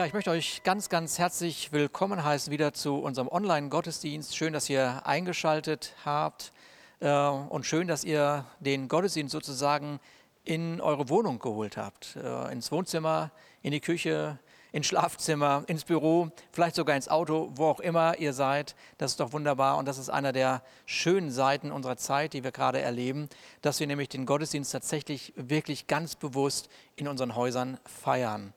Ja, 0.00 0.06
ich 0.06 0.14
möchte 0.14 0.30
euch 0.30 0.62
ganz, 0.62 0.88
ganz 0.88 1.18
herzlich 1.18 1.72
willkommen 1.72 2.24
heißen 2.24 2.50
wieder 2.50 2.72
zu 2.72 2.94
unserem 2.94 3.28
Online-Gottesdienst. 3.28 4.34
Schön, 4.34 4.54
dass 4.54 4.70
ihr 4.70 5.02
eingeschaltet 5.04 5.94
habt 6.06 6.52
äh, 7.00 7.12
und 7.12 7.66
schön, 7.66 7.86
dass 7.86 8.02
ihr 8.02 8.46
den 8.60 8.88
Gottesdienst 8.88 9.30
sozusagen 9.30 10.00
in 10.42 10.80
eure 10.80 11.10
Wohnung 11.10 11.38
geholt 11.38 11.76
habt, 11.76 12.16
äh, 12.16 12.50
ins 12.50 12.72
Wohnzimmer, 12.72 13.30
in 13.60 13.72
die 13.72 13.80
Küche, 13.80 14.38
ins 14.72 14.86
Schlafzimmer, 14.86 15.64
ins 15.66 15.84
Büro, 15.84 16.30
vielleicht 16.50 16.76
sogar 16.76 16.96
ins 16.96 17.08
Auto, 17.08 17.50
wo 17.56 17.66
auch 17.66 17.80
immer 17.80 18.16
ihr 18.18 18.32
seid. 18.32 18.76
Das 18.96 19.10
ist 19.10 19.20
doch 19.20 19.34
wunderbar 19.34 19.76
und 19.76 19.84
das 19.84 19.98
ist 19.98 20.08
einer 20.08 20.32
der 20.32 20.62
schönen 20.86 21.30
Seiten 21.30 21.70
unserer 21.70 21.98
Zeit, 21.98 22.32
die 22.32 22.42
wir 22.42 22.52
gerade 22.52 22.80
erleben, 22.80 23.28
dass 23.60 23.80
wir 23.80 23.86
nämlich 23.86 24.08
den 24.08 24.24
Gottesdienst 24.24 24.72
tatsächlich 24.72 25.34
wirklich 25.36 25.88
ganz 25.88 26.16
bewusst 26.16 26.70
in 26.96 27.06
unseren 27.06 27.36
Häusern 27.36 27.78
feiern. 27.84 28.54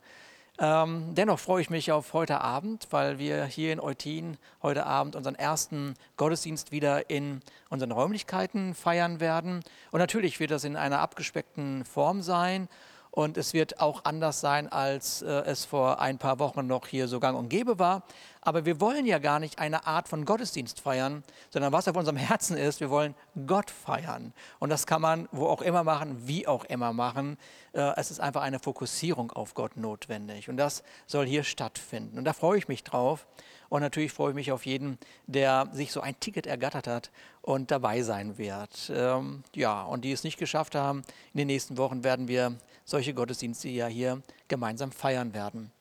Ähm, 0.59 1.15
dennoch 1.15 1.39
freue 1.39 1.61
ich 1.61 1.71
mich 1.71 1.91
auf 1.91 2.13
heute 2.13 2.41
Abend, 2.41 2.87
weil 2.91 3.17
wir 3.17 3.45
hier 3.45 3.73
in 3.73 3.79
Eutin 3.79 4.37
heute 4.61 4.85
Abend 4.85 5.15
unseren 5.15 5.33
ersten 5.33 5.95
Gottesdienst 6.15 6.71
wieder 6.71 7.09
in 7.09 7.41
unseren 7.69 7.91
Räumlichkeiten 7.91 8.75
feiern 8.75 9.19
werden. 9.19 9.63
Und 9.91 9.99
natürlich 9.99 10.39
wird 10.39 10.51
das 10.51 10.63
in 10.63 10.75
einer 10.75 10.99
abgespeckten 10.99 11.85
Form 11.85 12.21
sein. 12.21 12.69
Und 13.15 13.37
es 13.37 13.53
wird 13.53 13.79
auch 13.79 14.05
anders 14.05 14.41
sein, 14.41 14.67
als 14.71 15.21
äh, 15.21 15.27
es 15.27 15.65
vor 15.65 16.01
ein 16.01 16.17
paar 16.17 16.39
Wochen 16.39 16.65
noch 16.65 16.87
hier 16.87 17.07
so 17.07 17.19
gang 17.19 17.37
und 17.37 17.47
gäbe 17.47 17.77
war. 17.77 18.01
Aber 18.41 18.65
wir 18.65 18.81
wollen 18.81 19.05
ja 19.05 19.19
gar 19.19 19.39
nicht 19.39 19.59
eine 19.59 19.85
Art 19.85 20.07
von 20.07 20.25
Gottesdienst 20.25 20.79
feiern, 20.79 21.23
sondern 21.51 21.71
was 21.71 21.87
auf 21.87 21.95
unserem 21.95 22.17
Herzen 22.17 22.57
ist, 22.57 22.79
wir 22.79 22.89
wollen 22.89 23.13
Gott 23.45 23.69
feiern. 23.69 24.33
Und 24.57 24.71
das 24.71 24.87
kann 24.87 24.99
man 24.99 25.29
wo 25.31 25.45
auch 25.45 25.61
immer 25.61 25.83
machen, 25.83 26.27
wie 26.27 26.47
auch 26.47 26.65
immer 26.65 26.91
machen. 26.91 27.37
Äh, 27.73 27.91
es 27.97 28.09
ist 28.09 28.19
einfach 28.19 28.41
eine 28.41 28.57
Fokussierung 28.57 29.31
auf 29.31 29.53
Gott 29.53 29.77
notwendig. 29.77 30.49
Und 30.49 30.57
das 30.57 30.81
soll 31.05 31.27
hier 31.27 31.43
stattfinden. 31.43 32.17
Und 32.17 32.23
da 32.23 32.33
freue 32.33 32.57
ich 32.57 32.67
mich 32.67 32.83
drauf. 32.83 33.27
Und 33.73 33.81
natürlich 33.81 34.11
freue 34.11 34.29
ich 34.29 34.35
mich 34.35 34.51
auf 34.51 34.67
jeden, 34.67 34.99
der 35.25 35.67
sich 35.71 35.91
so 35.91 35.99
ein 35.99 36.19
Ticket 36.19 36.45
ergattert 36.45 36.85
hat 36.85 37.09
und 37.41 37.71
dabei 37.71 38.03
sein 38.03 38.37
wird. 38.37 38.91
Ähm, 38.93 39.43
ja, 39.55 39.81
und 39.81 40.05
die 40.05 40.11
es 40.11 40.23
nicht 40.23 40.37
geschafft 40.37 40.75
haben, 40.75 41.01
in 41.33 41.39
den 41.39 41.47
nächsten 41.47 41.75
Wochen 41.79 42.03
werden 42.03 42.27
wir 42.27 42.55
solche 42.85 43.15
Gottesdienste 43.15 43.69
ja 43.69 43.87
hier 43.87 44.21
gemeinsam 44.47 44.91
feiern 44.91 45.33
werden. 45.33 45.71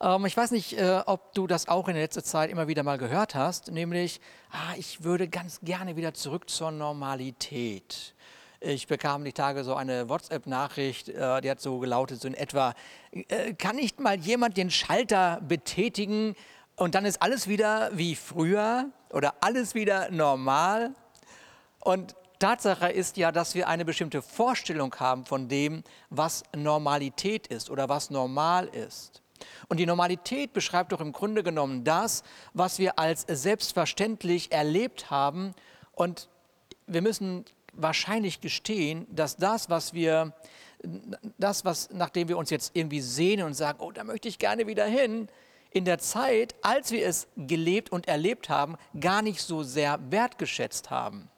Ähm, 0.00 0.24
ich 0.24 0.36
weiß 0.36 0.52
nicht, 0.52 0.78
äh, 0.78 1.02
ob 1.04 1.34
du 1.34 1.48
das 1.48 1.66
auch 1.66 1.88
in 1.88 1.94
der 1.94 2.04
letzten 2.04 2.22
Zeit 2.22 2.48
immer 2.48 2.68
wieder 2.68 2.84
mal 2.84 2.96
gehört 2.96 3.34
hast, 3.34 3.72
nämlich, 3.72 4.20
ah, 4.52 4.74
ich 4.76 5.02
würde 5.02 5.26
ganz 5.26 5.58
gerne 5.62 5.96
wieder 5.96 6.14
zurück 6.14 6.48
zur 6.48 6.70
Normalität. 6.70 8.14
Ich 8.60 8.86
bekam 8.86 9.24
die 9.24 9.32
Tage 9.32 9.64
so 9.64 9.74
eine 9.74 10.08
WhatsApp-Nachricht, 10.08 11.08
äh, 11.08 11.40
die 11.40 11.50
hat 11.50 11.60
so 11.60 11.80
gelautet, 11.80 12.20
so 12.20 12.28
in 12.28 12.34
etwa, 12.34 12.74
äh, 13.10 13.54
kann 13.54 13.74
nicht 13.74 13.98
mal 13.98 14.16
jemand 14.16 14.56
den 14.56 14.70
Schalter 14.70 15.40
betätigen 15.40 16.36
und 16.78 16.94
dann 16.94 17.04
ist 17.04 17.20
alles 17.20 17.48
wieder 17.48 17.90
wie 17.92 18.14
früher 18.14 18.90
oder 19.10 19.34
alles 19.40 19.74
wieder 19.74 20.10
normal? 20.10 20.94
Und 21.80 22.14
Tatsache 22.38 22.88
ist 22.88 23.16
ja, 23.16 23.32
dass 23.32 23.56
wir 23.56 23.68
eine 23.68 23.84
bestimmte 23.84 24.22
Vorstellung 24.22 24.94
haben 24.94 25.26
von 25.26 25.48
dem, 25.48 25.82
was 26.08 26.44
Normalität 26.54 27.48
ist 27.48 27.68
oder 27.68 27.88
was 27.88 28.10
normal 28.10 28.68
ist. 28.68 29.22
Und 29.68 29.78
die 29.78 29.86
Normalität 29.86 30.52
beschreibt 30.52 30.92
doch 30.92 31.00
im 31.00 31.12
Grunde 31.12 31.42
genommen 31.42 31.82
das, 31.82 32.22
was 32.54 32.78
wir 32.78 32.98
als 32.98 33.26
selbstverständlich 33.28 34.52
erlebt 34.52 35.10
haben. 35.10 35.54
Und 35.92 36.28
wir 36.86 37.02
müssen 37.02 37.44
wahrscheinlich 37.72 38.40
gestehen, 38.40 39.06
dass 39.10 39.36
das, 39.36 39.68
was 39.68 39.94
wir, 39.94 40.32
das, 41.38 41.64
was, 41.64 41.90
nachdem 41.90 42.28
wir 42.28 42.38
uns 42.38 42.50
jetzt 42.50 42.70
irgendwie 42.74 43.00
sehnen 43.00 43.46
und 43.46 43.54
sagen, 43.54 43.80
oh, 43.80 43.90
da 43.90 44.04
möchte 44.04 44.28
ich 44.28 44.38
gerne 44.38 44.68
wieder 44.68 44.84
hin, 44.84 45.28
in 45.70 45.84
der 45.84 45.98
Zeit, 45.98 46.54
als 46.62 46.90
wir 46.90 47.06
es 47.06 47.28
gelebt 47.36 47.92
und 47.92 48.08
erlebt 48.08 48.48
haben, 48.48 48.76
gar 48.98 49.22
nicht 49.22 49.40
so 49.40 49.62
sehr 49.62 49.98
wertgeschätzt 50.10 50.90
haben. 50.90 51.28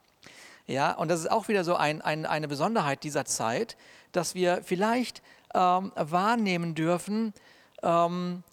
Ja, 0.66 0.92
und 0.92 1.08
das 1.08 1.20
ist 1.20 1.30
auch 1.30 1.48
wieder 1.48 1.64
so 1.64 1.74
ein, 1.74 2.00
ein, 2.00 2.26
eine 2.26 2.46
Besonderheit 2.46 3.02
dieser 3.02 3.24
Zeit, 3.24 3.76
dass 4.12 4.34
wir 4.34 4.62
vielleicht 4.62 5.22
ähm, 5.52 5.92
wahrnehmen 5.96 6.74
dürfen, 6.74 7.34
ähm, 7.82 8.44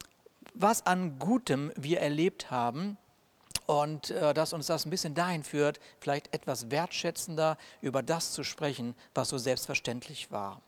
was 0.56 0.86
an 0.88 1.20
Gutem 1.20 1.72
wir 1.76 2.00
erlebt 2.00 2.50
haben 2.50 2.98
und 3.68 4.10
äh, 4.10 4.34
dass 4.34 4.54
uns 4.54 4.66
das 4.66 4.86
ein 4.86 4.90
bisschen 4.90 5.14
dahin 5.14 5.44
führt, 5.44 5.80
vielleicht 6.00 6.34
etwas 6.34 6.72
wertschätzender 6.72 7.58
über 7.82 8.02
das 8.02 8.32
zu 8.32 8.44
sprechen, 8.44 8.96
was 9.14 9.30
so 9.30 9.38
selbstverständlich 9.38 10.32
war. 10.32 10.62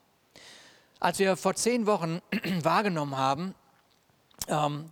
Als 0.99 1.17
wir 1.17 1.37
vor 1.37 1.55
zehn 1.55 1.87
Wochen 1.87 2.21
wahrgenommen 2.61 3.17
haben, 3.17 3.55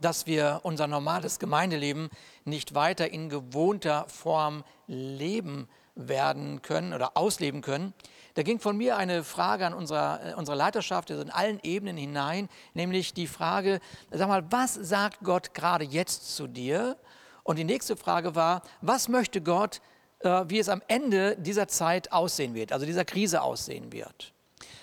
dass 0.02 0.28
wir 0.28 0.60
unser 0.64 0.88
normales 0.88 1.40
Gemeindeleben 1.40 2.10
nicht 2.46 2.76
weiter 2.76 3.12
in 3.12 3.30
gewohnter 3.30 4.06
Form 4.08 4.64
leben 4.86 5.68
werden 5.96 6.62
können 6.62 6.94
oder 6.94 7.18
ausleben 7.18 7.62
können. 7.62 7.94
Da 8.36 8.44
ging 8.44 8.60
von 8.60 8.78
mir 8.78 8.98
eine 8.98 9.24
Frage 9.24 9.66
an 9.66 9.74
unserer, 9.74 10.20
äh, 10.24 10.34
unsere 10.36 10.56
Leiterschaft, 10.56 11.10
also 11.10 11.24
in 11.24 11.32
allen 11.32 11.60
Ebenen 11.64 11.98
hinein, 11.98 12.50
nämlich 12.76 13.16
die 13.16 13.26
Frage, 13.26 13.80
sag 14.12 14.28
mal, 14.28 14.46
was 14.52 14.76
sagt 14.76 15.22
Gott 15.24 15.56
gerade 15.56 15.84
jetzt 15.84 16.36
zu 16.36 16.46
dir? 16.46 16.98
Und 17.42 17.58
die 17.58 17.64
nächste 17.64 17.98
Frage 17.98 18.36
war, 18.36 18.62
was 18.82 19.08
möchte 19.08 19.42
Gott, 19.42 19.82
äh, 20.20 20.44
wie 20.48 20.60
es 20.60 20.70
am 20.70 20.84
Ende 20.88 21.36
dieser 21.36 21.68
Zeit 21.68 22.12
aussehen 22.12 22.54
wird, 22.54 22.72
also 22.74 22.86
dieser 22.86 23.06
Krise 23.06 23.42
aussehen 23.42 23.92
wird? 23.92 24.34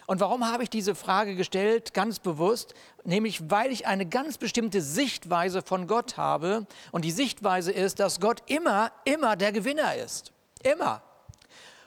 Und 0.06 0.20
warum 0.20 0.46
habe 0.50 0.62
ich 0.62 0.70
diese 0.70 0.94
Frage 0.94 1.34
gestellt? 1.34 1.94
Ganz 1.94 2.18
bewusst, 2.18 2.74
nämlich 3.04 3.50
weil 3.50 3.72
ich 3.72 3.86
eine 3.86 4.06
ganz 4.06 4.38
bestimmte 4.38 4.80
Sichtweise 4.80 5.62
von 5.62 5.86
Gott 5.86 6.16
habe. 6.16 6.66
Und 6.92 7.04
die 7.04 7.10
Sichtweise 7.10 7.72
ist, 7.72 8.00
dass 8.00 8.20
Gott 8.20 8.42
immer, 8.46 8.92
immer 9.04 9.36
der 9.36 9.52
Gewinner 9.52 9.94
ist. 9.94 10.32
Immer. 10.62 11.02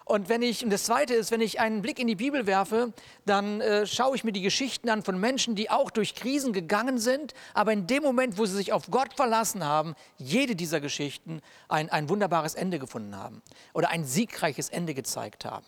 Und 0.07 0.29
wenn 0.29 0.41
ich, 0.41 0.63
und 0.63 0.71
das 0.71 0.85
zweite 0.85 1.13
ist, 1.13 1.31
wenn 1.31 1.41
ich 1.41 1.59
einen 1.59 1.81
Blick 1.81 1.99
in 1.99 2.07
die 2.07 2.15
Bibel 2.15 2.47
werfe, 2.47 2.93
dann 3.25 3.59
äh, 3.59 3.85
schaue 3.85 4.15
ich 4.15 4.23
mir 4.23 4.31
die 4.31 4.41
Geschichten 4.41 4.89
an 4.89 5.03
von 5.03 5.19
Menschen, 5.19 5.53
die 5.55 5.69
auch 5.69 5.91
durch 5.91 6.15
Krisen 6.15 6.53
gegangen 6.53 6.97
sind, 6.97 7.33
aber 7.53 7.73
in 7.73 7.87
dem 7.87 8.03
Moment, 8.03 8.37
wo 8.37 8.45
sie 8.45 8.55
sich 8.55 8.71
auf 8.71 8.89
Gott 8.89 9.13
verlassen 9.15 9.65
haben, 9.65 9.95
jede 10.15 10.55
dieser 10.55 10.79
Geschichten 10.79 11.41
ein, 11.67 11.89
ein 11.89 12.07
wunderbares 12.07 12.55
Ende 12.55 12.79
gefunden 12.79 13.17
haben 13.17 13.41
oder 13.73 13.89
ein 13.89 14.05
siegreiches 14.05 14.69
Ende 14.69 14.93
gezeigt 14.93 15.43
haben. 15.43 15.65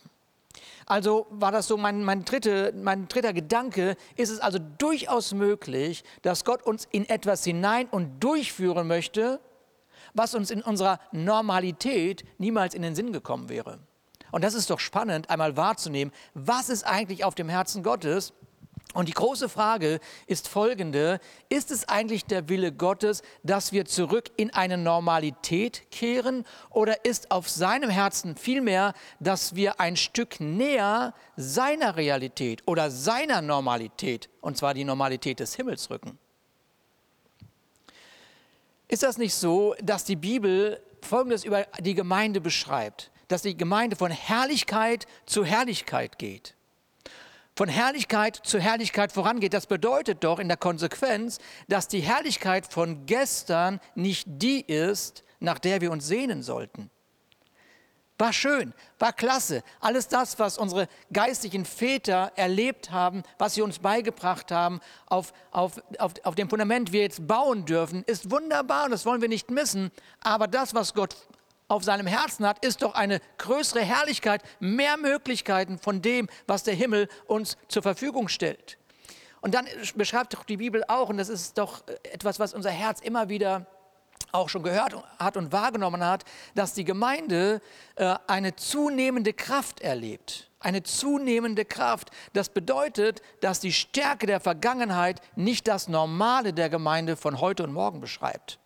Also 0.89 1.27
war 1.29 1.51
das 1.51 1.67
so 1.67 1.77
mein, 1.77 2.03
mein, 2.03 2.25
dritte, 2.25 2.73
mein 2.75 3.07
dritter 3.07 3.31
Gedanke, 3.31 3.95
ist 4.15 4.31
es 4.31 4.39
also 4.39 4.57
durchaus 4.79 5.35
möglich, 5.35 6.03
dass 6.23 6.43
Gott 6.43 6.63
uns 6.63 6.87
in 6.91 7.07
etwas 7.07 7.43
hinein 7.43 7.87
und 7.91 8.19
durchführen 8.19 8.87
möchte, 8.87 9.39
was 10.15 10.33
uns 10.33 10.49
in 10.49 10.63
unserer 10.63 10.99
Normalität 11.11 12.25
niemals 12.39 12.73
in 12.73 12.81
den 12.81 12.95
Sinn 12.95 13.13
gekommen 13.13 13.49
wäre. 13.49 13.77
Und 14.31 14.43
das 14.43 14.55
ist 14.55 14.71
doch 14.71 14.79
spannend, 14.79 15.29
einmal 15.29 15.55
wahrzunehmen, 15.55 16.11
was 16.33 16.69
ist 16.69 16.83
eigentlich 16.83 17.23
auf 17.23 17.35
dem 17.35 17.49
Herzen 17.49 17.83
Gottes? 17.83 18.33
Und 18.93 19.07
die 19.07 19.13
große 19.13 19.49
Frage 19.49 19.99
ist 20.25 20.47
folgende, 20.47 21.19
ist 21.47 21.69
es 21.69 21.87
eigentlich 21.87 22.25
der 22.25 22.49
Wille 22.49 22.71
Gottes, 22.71 23.21
dass 23.43 23.71
wir 23.71 23.85
zurück 23.85 24.31
in 24.35 24.51
eine 24.51 24.77
Normalität 24.77 25.91
kehren 25.91 26.43
oder 26.71 27.05
ist 27.05 27.29
auf 27.29 27.47
seinem 27.47 27.91
Herzen 27.91 28.35
vielmehr, 28.35 28.93
dass 29.19 29.53
wir 29.53 29.79
ein 29.79 29.95
Stück 29.95 30.39
näher 30.39 31.13
seiner 31.37 31.97
Realität 31.97 32.63
oder 32.65 32.89
seiner 32.89 33.43
Normalität, 33.43 34.27
und 34.41 34.57
zwar 34.57 34.73
die 34.73 34.85
Normalität 34.85 35.39
des 35.39 35.55
Himmels 35.55 35.91
rücken? 35.91 36.17
Ist 38.87 39.03
das 39.03 39.19
nicht 39.19 39.35
so, 39.35 39.75
dass 39.83 40.03
die 40.03 40.15
Bibel 40.15 40.81
Folgendes 41.01 41.43
über 41.45 41.67
die 41.79 41.93
Gemeinde 41.93 42.41
beschreibt? 42.41 43.11
Dass 43.27 43.43
die 43.43 43.55
Gemeinde 43.55 43.95
von 43.95 44.09
Herrlichkeit 44.09 45.05
zu 45.27 45.45
Herrlichkeit 45.45 46.17
geht. 46.17 46.55
Von 47.59 47.67
Herrlichkeit 47.67 48.39
zu 48.41 48.57
Herrlichkeit 48.57 49.11
vorangeht. 49.11 49.53
Das 49.53 49.67
bedeutet 49.67 50.23
doch 50.23 50.39
in 50.39 50.47
der 50.47 50.55
Konsequenz, 50.55 51.39
dass 51.67 51.89
die 51.89 51.99
Herrlichkeit 51.99 52.65
von 52.65 53.05
gestern 53.05 53.81
nicht 53.95 54.25
die 54.29 54.61
ist, 54.61 55.25
nach 55.41 55.59
der 55.59 55.81
wir 55.81 55.91
uns 55.91 56.07
sehnen 56.07 56.41
sollten. 56.41 56.89
War 58.17 58.31
schön, 58.31 58.73
war 58.97 59.11
klasse. 59.11 59.61
Alles 59.81 60.07
das, 60.07 60.39
was 60.39 60.57
unsere 60.57 60.87
geistlichen 61.11 61.65
Väter 61.65 62.31
erlebt 62.37 62.91
haben, 62.91 63.23
was 63.37 63.55
sie 63.55 63.61
uns 63.61 63.79
beigebracht 63.79 64.53
haben, 64.53 64.79
auf, 65.07 65.33
auf, 65.51 65.81
auf, 65.97 66.13
auf 66.23 66.35
dem 66.35 66.49
Fundament 66.49 66.93
wir 66.93 67.01
jetzt 67.01 67.27
bauen 67.27 67.65
dürfen, 67.65 68.03
ist 68.03 68.31
wunderbar 68.31 68.85
und 68.85 68.91
das 68.91 69.05
wollen 69.05 69.19
wir 69.19 69.27
nicht 69.27 69.51
missen. 69.51 69.91
Aber 70.21 70.47
das, 70.47 70.73
was 70.73 70.93
Gott 70.93 71.13
auf 71.69 71.83
seinem 71.83 72.07
Herzen 72.07 72.45
hat, 72.45 72.65
ist 72.65 72.81
doch 72.81 72.95
eine 72.95 73.21
größere 73.37 73.81
Herrlichkeit, 73.81 74.43
mehr 74.59 74.97
Möglichkeiten 74.97 75.77
von 75.77 76.01
dem, 76.01 76.27
was 76.47 76.63
der 76.63 76.73
Himmel 76.73 77.07
uns 77.27 77.57
zur 77.69 77.83
Verfügung 77.83 78.27
stellt. 78.27 78.77
Und 79.39 79.53
dann 79.53 79.67
beschreibt 79.95 80.33
doch 80.33 80.43
die 80.43 80.57
Bibel 80.57 80.83
auch, 80.87 81.07
und 81.07 81.17
das 81.17 81.29
ist 81.29 81.57
doch 81.57 81.83
etwas, 82.11 82.39
was 82.39 82.53
unser 82.53 82.71
Herz 82.71 82.99
immer 82.99 83.29
wieder 83.29 83.65
auch 84.31 84.49
schon 84.49 84.63
gehört 84.63 84.95
hat 85.17 85.37
und 85.37 85.51
wahrgenommen 85.51 86.03
hat, 86.03 86.23
dass 86.55 86.73
die 86.73 86.83
Gemeinde 86.83 87.61
äh, 87.95 88.15
eine 88.27 88.55
zunehmende 88.55 89.33
Kraft 89.33 89.79
erlebt. 89.79 90.49
Eine 90.59 90.83
zunehmende 90.83 91.63
Kraft. 91.63 92.09
Das 92.33 92.49
bedeutet, 92.49 93.21
dass 93.41 93.59
die 93.61 93.71
Stärke 93.71 94.27
der 94.27 94.39
Vergangenheit 94.39 95.21
nicht 95.35 95.67
das 95.67 95.87
Normale 95.87 96.51
der 96.53 96.69
Gemeinde 96.69 97.15
von 97.15 97.39
heute 97.39 97.63
und 97.63 97.73
morgen 97.73 98.01
beschreibt. 98.01 98.59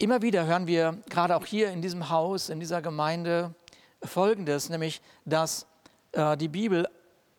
Immer 0.00 0.22
wieder 0.22 0.46
hören 0.46 0.68
wir, 0.68 0.96
gerade 1.10 1.34
auch 1.34 1.44
hier 1.44 1.72
in 1.72 1.82
diesem 1.82 2.08
Haus, 2.08 2.50
in 2.50 2.60
dieser 2.60 2.80
Gemeinde, 2.80 3.54
Folgendes, 4.00 4.68
nämlich, 4.68 5.02
dass 5.24 5.66
äh, 6.12 6.36
die 6.36 6.46
Bibel 6.46 6.88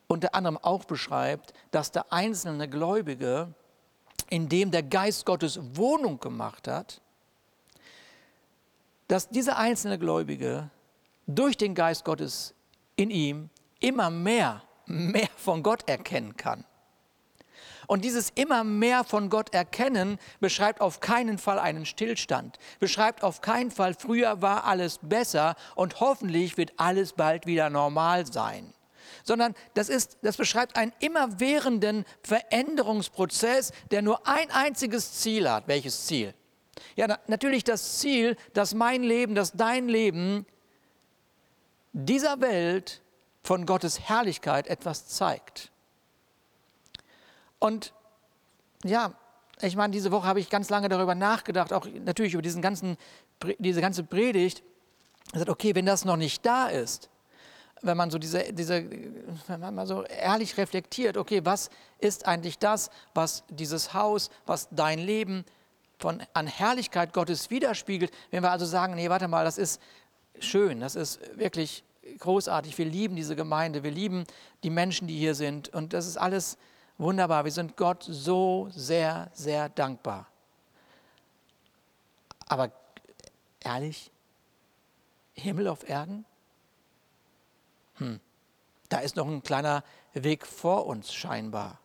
unter 0.07 0.35
anderem 0.35 0.57
auch 0.57 0.83
beschreibt, 0.83 1.53
dass 1.71 1.91
der 1.93 2.11
einzelne 2.11 2.67
Gläubige 2.67 3.53
in 4.29 4.49
dem 4.49 4.71
der 4.71 4.83
Geist 4.83 5.25
Gottes 5.25 5.59
Wohnung 5.75 6.19
gemacht 6.19 6.67
hat, 6.67 7.01
dass 9.07 9.29
dieser 9.29 9.57
einzelne 9.57 9.97
Gläubige 9.97 10.69
durch 11.27 11.55
den 11.55 11.73
Geist 11.75 12.03
Gottes 12.03 12.53
in 12.97 13.09
ihm 13.09 13.49
immer 13.79 14.09
mehr, 14.09 14.63
mehr 14.85 15.29
von 15.37 15.63
Gott 15.63 15.87
erkennen 15.87 16.35
kann. 16.35 16.65
Und 17.89 18.05
dieses 18.05 18.29
immer 18.35 18.63
mehr 18.63 19.03
von 19.03 19.31
Gott 19.31 19.51
erkennen 19.51 20.19
beschreibt 20.39 20.79
auf 20.79 20.99
keinen 20.99 21.39
Fall 21.39 21.57
einen 21.57 21.87
Stillstand, 21.87 22.59
beschreibt 22.79 23.23
auf 23.23 23.41
keinen 23.41 23.71
Fall, 23.71 23.95
früher 23.95 24.43
war 24.43 24.65
alles 24.65 24.99
besser 25.01 25.55
und 25.73 25.99
hoffentlich 25.99 26.55
wird 26.55 26.73
alles 26.77 27.13
bald 27.13 27.47
wieder 27.47 27.71
normal 27.71 28.31
sein 28.31 28.73
sondern 29.23 29.53
das, 29.73 29.89
ist, 29.89 30.19
das 30.21 30.37
beschreibt 30.37 30.75
einen 30.75 30.93
immerwährenden 30.99 32.05
Veränderungsprozess, 32.23 33.71
der 33.91 34.01
nur 34.01 34.25
ein 34.27 34.49
einziges 34.51 35.13
Ziel 35.13 35.49
hat. 35.49 35.67
Welches 35.67 36.05
Ziel? 36.05 36.33
Ja, 36.95 37.07
na, 37.07 37.19
natürlich 37.27 37.63
das 37.63 37.99
Ziel, 37.99 38.37
dass 38.53 38.73
mein 38.73 39.03
Leben, 39.03 39.35
dass 39.35 39.51
dein 39.51 39.89
Leben 39.89 40.45
dieser 41.91 42.39
Welt 42.39 43.01
von 43.43 43.65
Gottes 43.65 43.99
Herrlichkeit 43.99 44.67
etwas 44.67 45.07
zeigt. 45.07 45.71
Und 47.59 47.93
ja, 48.83 49.13
ich 49.61 49.75
meine, 49.75 49.91
diese 49.91 50.11
Woche 50.11 50.25
habe 50.25 50.39
ich 50.39 50.49
ganz 50.49 50.69
lange 50.69 50.89
darüber 50.89 51.15
nachgedacht, 51.15 51.73
auch 51.73 51.85
natürlich 52.05 52.33
über 52.33 52.41
diesen 52.41 52.61
ganzen, 52.61 52.97
diese 53.57 53.81
ganze 53.81 54.03
Predigt. 54.03 54.63
Ich 55.27 55.33
gesagt, 55.33 55.49
okay, 55.49 55.75
wenn 55.75 55.85
das 55.85 56.05
noch 56.05 56.15
nicht 56.15 56.45
da 56.45 56.67
ist, 56.67 57.09
wenn 57.81 57.97
man 57.97 58.09
so 58.09 58.17
diese, 58.17 58.51
diese, 58.53 58.89
wenn 59.47 59.59
man 59.59 59.75
mal 59.75 59.87
so 59.87 60.03
ehrlich 60.03 60.57
reflektiert, 60.57 61.17
okay, 61.17 61.41
was 61.43 61.69
ist 61.99 62.25
eigentlich 62.25 62.57
das, 62.57 62.89
was 63.13 63.43
dieses 63.49 63.93
Haus, 63.93 64.29
was 64.45 64.67
dein 64.71 64.99
Leben 64.99 65.45
von, 65.97 66.23
an 66.33 66.47
Herrlichkeit 66.47 67.13
Gottes 67.13 67.49
widerspiegelt, 67.49 68.11
wenn 68.31 68.43
wir 68.43 68.51
also 68.51 68.65
sagen, 68.65 68.95
nee, 68.95 69.09
warte 69.09 69.27
mal, 69.27 69.45
das 69.45 69.57
ist 69.57 69.81
schön, 70.39 70.79
das 70.79 70.95
ist 70.95 71.19
wirklich 71.37 71.83
großartig, 72.19 72.77
wir 72.77 72.85
lieben 72.85 73.15
diese 73.15 73.35
Gemeinde, 73.35 73.83
wir 73.83 73.91
lieben 73.91 74.23
die 74.63 74.69
Menschen, 74.69 75.07
die 75.07 75.17
hier 75.17 75.35
sind. 75.35 75.69
Und 75.69 75.93
das 75.93 76.07
ist 76.07 76.17
alles 76.17 76.57
wunderbar, 76.99 77.43
wir 77.45 77.51
sind 77.51 77.75
Gott 77.75 78.03
so 78.03 78.69
sehr, 78.71 79.31
sehr 79.33 79.69
dankbar. 79.69 80.27
Aber 82.47 82.71
ehrlich, 83.61 84.11
Himmel 85.33 85.67
auf 85.67 85.87
Erden? 85.89 86.25
hm, 87.99 88.19
da 88.89 88.99
ist 88.99 89.15
noch 89.15 89.27
ein 89.27 89.43
kleiner 89.43 89.83
Weg 90.13 90.45
vor 90.45 90.85
uns 90.87 91.13
scheinbar. 91.13 91.79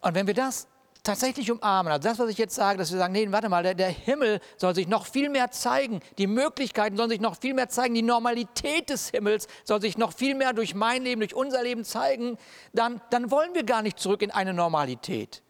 Und 0.00 0.14
wenn 0.14 0.26
wir 0.26 0.34
das 0.34 0.68
tatsächlich 1.04 1.50
umarmen, 1.52 1.92
also 1.92 2.08
das, 2.08 2.18
was 2.18 2.30
ich 2.30 2.38
jetzt 2.38 2.54
sage, 2.54 2.78
dass 2.78 2.90
wir 2.90 2.98
sagen, 2.98 3.12
nee, 3.12 3.30
warte 3.30 3.48
mal, 3.48 3.62
der, 3.62 3.74
der, 3.74 3.90
Himmel 3.90 4.40
soll 4.56 4.74
sich 4.74 4.88
noch 4.88 5.06
viel 5.06 5.28
mehr 5.28 5.50
zeigen, 5.50 6.00
die 6.18 6.26
Möglichkeiten 6.26 6.96
sollen 6.96 7.10
sich 7.10 7.20
noch 7.20 7.38
viel 7.38 7.54
mehr 7.54 7.68
zeigen, 7.68 7.94
die 7.94 8.02
Normalität 8.02 8.90
des 8.90 9.10
Himmels 9.10 9.46
soll 9.64 9.80
sich 9.80 9.98
noch 9.98 10.12
viel 10.12 10.34
mehr 10.34 10.52
durch 10.54 10.74
mein 10.74 11.04
Leben, 11.04 11.20
durch 11.20 11.34
unser 11.34 11.62
Leben 11.62 11.84
zeigen, 11.84 12.38
dann, 12.72 13.00
dann 13.10 13.30
wollen 13.30 13.54
wir 13.54 13.64
gar 13.64 13.82
nicht 13.82 14.00
zurück 14.00 14.22
in 14.22 14.30
eine 14.30 14.54
Normalität. 14.54 15.42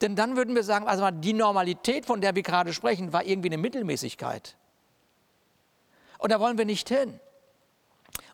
Denn 0.00 0.16
dann 0.16 0.36
würden 0.36 0.54
wir 0.54 0.64
sagen, 0.64 0.86
also 0.86 1.08
die 1.10 1.32
Normalität, 1.32 2.04
von 2.04 2.20
der 2.20 2.34
wir 2.34 2.42
gerade 2.42 2.72
sprechen, 2.72 3.12
war 3.12 3.24
irgendwie 3.24 3.48
eine 3.48 3.58
Mittelmäßigkeit. 3.58 4.56
Und 6.18 6.32
da 6.32 6.40
wollen 6.40 6.58
wir 6.58 6.64
nicht 6.64 6.88
hin. 6.88 7.20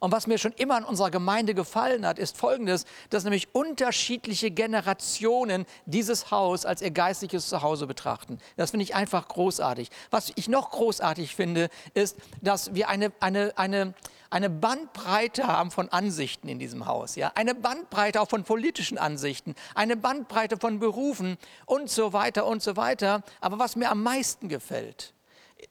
Und 0.05 0.12
was 0.12 0.27
mir 0.27 0.37
schon 0.37 0.53
immer 0.53 0.77
in 0.77 0.85
unserer 0.85 1.11
Gemeinde 1.11 1.55
gefallen 1.55 2.05
hat, 2.05 2.19
ist 2.19 2.37
Folgendes, 2.37 2.85
dass 3.09 3.25
nämlich 3.25 3.55
unterschiedliche 3.55 4.51
Generationen 4.51 5.65
dieses 5.87 6.31
Haus 6.31 6.67
als 6.67 6.83
ihr 6.83 6.91
geistliches 6.91 7.49
Zuhause 7.49 7.87
betrachten. 7.87 8.39
Das 8.59 8.73
finde 8.73 8.85
ich 8.85 8.95
einfach 8.95 9.29
großartig. 9.29 9.89
Was 10.11 10.31
ich 10.35 10.47
noch 10.47 10.73
großartig 10.73 11.35
finde, 11.35 11.71
ist, 11.95 12.19
dass 12.43 12.75
wir 12.75 12.91
eine, 12.91 13.12
eine, 13.21 13.56
eine, 13.56 13.95
eine 14.29 14.51
Bandbreite 14.51 15.47
haben 15.47 15.71
von 15.71 15.89
Ansichten 15.89 16.49
in 16.49 16.59
diesem 16.59 16.85
Haus. 16.85 17.17
Ja? 17.17 17.33
Eine 17.35 17.55
Bandbreite 17.55 18.21
auch 18.21 18.29
von 18.29 18.45
politischen 18.45 18.99
Ansichten, 18.99 19.55
eine 19.75 19.97
Bandbreite 19.97 20.59
von 20.59 20.81
Berufen 20.81 21.39
und 21.65 21.89
so 21.89 22.12
weiter 22.12 22.45
und 22.45 22.62
so 22.62 22.77
weiter. 22.77 23.23
Aber 23.41 23.59
was 23.59 23.75
mir 23.75 23.91
am 23.91 24.03
meisten 24.03 24.50
gefällt, 24.50 25.15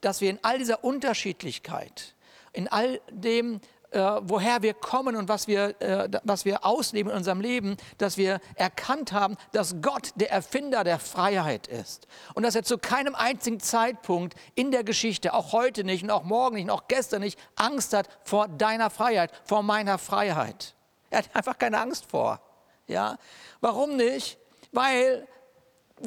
dass 0.02 0.22
wir 0.22 0.32
in 0.32 0.40
all 0.42 0.58
dieser 0.58 0.84
Unterschiedlichkeit, 0.84 2.16
in 2.52 2.68
all 2.68 3.00
dem, 3.12 3.62
äh, 3.94 4.22
woher 4.24 4.62
wir 4.62 4.74
kommen 4.74 5.16
und 5.16 5.30
was 5.30 5.48
wir, 5.48 5.80
äh, 5.82 6.10
was 6.24 6.46
wir 6.46 6.66
ausleben 6.66 7.12
in 7.12 7.18
unserem 7.18 7.42
Leben, 7.42 7.78
dass 7.98 8.18
wir 8.18 8.40
erkannt 8.56 9.14
haben, 9.14 9.38
dass 9.52 9.82
Gott 9.82 10.12
der 10.16 10.32
Erfinder 10.32 10.84
der 10.84 11.00
Freiheit 11.00 11.68
ist. 11.68 12.08
Und 12.34 12.44
dass 12.44 12.56
er 12.56 12.64
zu 12.64 12.78
keinem 12.78 13.16
einzigen 13.16 13.60
Zeitpunkt 13.60 14.36
in 14.56 14.72
der 14.72 14.84
Geschichte, 14.84 15.34
auch 15.34 15.54
heute 15.54 15.84
nicht 15.84 16.04
und 16.04 16.10
auch 16.10 16.24
morgen 16.24 16.56
nicht 16.56 16.66
und 16.66 16.72
auch 16.72 16.88
gestern 16.88 17.22
nicht, 17.22 17.40
Angst 17.56 17.94
hat 17.94 18.10
vor 18.24 18.48
deiner 18.48 18.90
Freiheit, 18.90 19.32
vor 19.46 19.64
meiner 19.64 19.98
Freiheit. 19.98 20.74
Er 21.10 21.20
hat 21.20 21.36
einfach 21.36 21.58
keine 21.60 21.80
Angst 21.80 22.08
vor. 22.10 22.42
Ja? 22.88 23.18
Warum 23.62 23.96
nicht? 23.96 24.40
Weil 24.72 25.28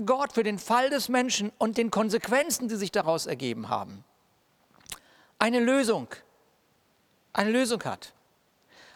Gott 0.04 0.32
für 0.32 0.42
den 0.42 0.58
Fall 0.58 0.90
des 0.90 1.08
Menschen 1.08 1.52
und 1.58 1.78
den 1.78 1.90
Konsequenzen, 1.90 2.68
die 2.68 2.76
sich 2.76 2.90
daraus 2.90 3.26
ergeben 3.26 3.68
haben, 3.68 4.04
eine 5.38 5.60
Lösung 5.60 6.08
eine 7.36 7.50
Lösung 7.50 7.82
hat. 7.84 8.12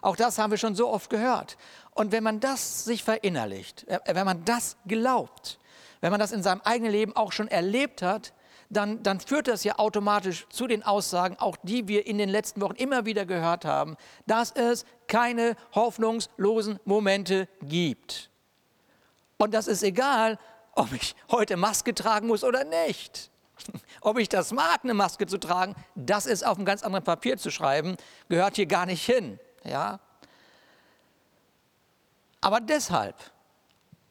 Auch 0.03 0.17
das 0.17 0.39
haben 0.39 0.51
wir 0.51 0.59
schon 0.59 0.75
so 0.75 0.89
oft 0.89 1.11
gehört. 1.11 1.57
Und 1.93 2.13
wenn 2.13 2.25
man 2.25 2.41
das 2.41 2.85
sich 2.85 3.05
verinnerlicht, 3.05 3.87
äh, 3.89 3.99
wenn 4.07 4.25
man 4.25 4.45
das 4.45 4.77
glaubt, 4.87 5.59
wenn 6.01 6.11
man 6.11 6.21
das 6.21 6.33
in 6.33 6.43
seinem 6.43 6.63
eigenen 6.63 6.93
Leben 6.93 7.15
auch 7.15 7.33
schon 7.33 7.49
erlebt 7.49 8.03
hat, 8.03 8.33
dann, 8.71 9.03
dann 9.03 9.21
führt 9.21 9.49
das 9.49 9.65
ja 9.65 9.79
automatisch 9.79 10.47
zu 10.49 10.67
den 10.67 10.83
Aussagen, 10.85 11.37
auch 11.39 11.57
die 11.63 11.89
wir 11.89 12.07
in 12.07 12.19
den 12.19 12.29
letzten 12.29 12.61
Wochen 12.61 12.77
immer 12.77 13.05
wieder 13.05 13.27
gehört 13.27 13.65
haben, 13.65 13.97
dass 14.27 14.53
es 14.53 14.87
keine 15.09 15.57
hoffnungslosen 15.75 16.79
Momente 16.85 17.49
gibt. 17.63 18.31
Und 19.39 19.55
das 19.55 19.67
ist 19.67 19.83
egal, 19.83 20.39
ob 20.75 20.93
ich 20.93 21.17
heute 21.31 21.57
Maske 21.57 21.95
tragen 21.95 22.29
muss 22.29 22.45
oder 22.45 22.65
nicht. 22.65 23.31
Ob 24.01 24.19
ich 24.19 24.29
das 24.29 24.53
mag, 24.53 24.81
eine 24.83 24.95
Maske 24.95 25.27
zu 25.27 25.39
tragen, 25.39 25.75
das 25.95 26.27
ist 26.27 26.45
auf 26.45 26.57
einem 26.57 26.65
ganz 26.65 26.83
anderen 26.83 27.05
Papier 27.05 27.37
zu 27.37 27.51
schreiben, 27.51 27.97
gehört 28.29 28.57
hier 28.57 28.67
gar 28.67 28.87
nicht 28.87 29.05
hin. 29.05 29.39
Ja? 29.65 30.01
Aber 32.41 32.61
deshalb 32.61 33.17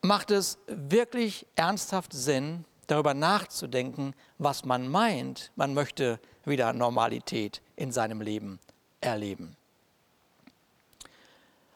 macht 0.01 0.31
es 0.31 0.57
wirklich 0.67 1.45
ernsthaft 1.55 2.13
Sinn, 2.13 2.65
darüber 2.87 3.13
nachzudenken, 3.13 4.15
was 4.37 4.65
man 4.65 4.87
meint, 4.87 5.51
man 5.55 5.73
möchte 5.73 6.19
wieder 6.45 6.73
Normalität 6.73 7.61
in 7.75 7.91
seinem 7.91 8.21
Leben 8.21 8.59
erleben. 9.01 9.55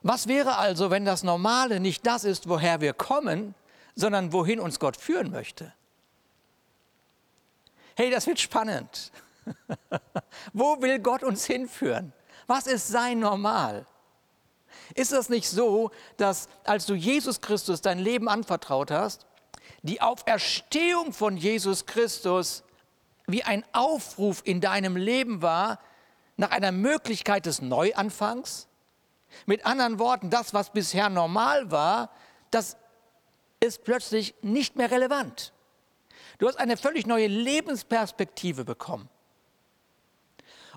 Was 0.01 0.27
wäre 0.27 0.57
also, 0.57 0.89
wenn 0.91 1.05
das 1.05 1.23
Normale 1.23 1.79
nicht 1.79 2.05
das 2.05 2.25
ist, 2.25 2.49
woher 2.49 2.81
wir 2.81 2.93
kommen, 2.93 3.55
sondern 3.95 4.33
wohin 4.33 4.59
uns 4.59 4.79
Gott 4.79 4.97
führen 4.97 5.31
möchte? 5.31 5.73
Hey, 7.95 8.09
das 8.09 8.27
wird 8.27 8.39
spannend. 8.39 9.11
Wo 10.53 10.81
will 10.81 10.99
Gott 10.99 11.23
uns 11.23 11.45
hinführen? 11.45 12.13
Was 12.47 12.67
ist 12.67 12.87
sein 12.87 13.19
Normal? 13.19 13.85
Ist 14.95 15.11
das 15.11 15.29
nicht 15.29 15.49
so, 15.49 15.91
dass 16.17 16.47
als 16.63 16.85
du 16.85 16.93
Jesus 16.93 17.41
Christus 17.41 17.81
dein 17.81 17.99
Leben 17.99 18.27
anvertraut 18.27 18.91
hast, 18.91 19.25
die 19.81 20.01
Auferstehung 20.01 21.13
von 21.13 21.37
Jesus 21.37 21.85
Christus 21.85 22.63
wie 23.27 23.43
ein 23.43 23.63
Aufruf 23.73 24.41
in 24.43 24.61
deinem 24.61 24.95
Leben 24.95 25.41
war 25.41 25.79
nach 26.35 26.51
einer 26.51 26.71
Möglichkeit 26.71 27.45
des 27.45 27.61
Neuanfangs? 27.61 28.67
Mit 29.45 29.65
anderen 29.65 29.99
Worten, 29.99 30.29
das, 30.29 30.53
was 30.53 30.71
bisher 30.71 31.09
normal 31.09 31.71
war, 31.71 32.09
das 32.51 32.77
ist 33.59 33.83
plötzlich 33.83 34.35
nicht 34.41 34.75
mehr 34.75 34.91
relevant. 34.91 35.53
Du 36.43 36.49
hast 36.49 36.59
eine 36.59 36.75
völlig 36.75 37.07
neue 37.07 37.27
Lebensperspektive 37.27 38.65
bekommen. 38.65 39.07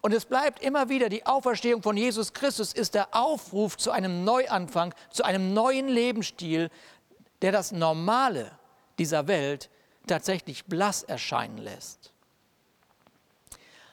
Und 0.00 0.14
es 0.14 0.24
bleibt 0.24 0.62
immer 0.62 0.88
wieder, 0.88 1.08
die 1.08 1.26
Auferstehung 1.26 1.82
von 1.82 1.96
Jesus 1.96 2.32
Christus 2.32 2.72
ist 2.72 2.94
der 2.94 3.12
Aufruf 3.16 3.76
zu 3.76 3.90
einem 3.90 4.22
Neuanfang, 4.22 4.94
zu 5.10 5.24
einem 5.24 5.54
neuen 5.54 5.88
Lebensstil, 5.88 6.70
der 7.42 7.50
das 7.50 7.72
Normale 7.72 8.52
dieser 9.00 9.26
Welt 9.26 9.68
tatsächlich 10.06 10.66
blass 10.66 11.02
erscheinen 11.02 11.58
lässt. 11.58 12.12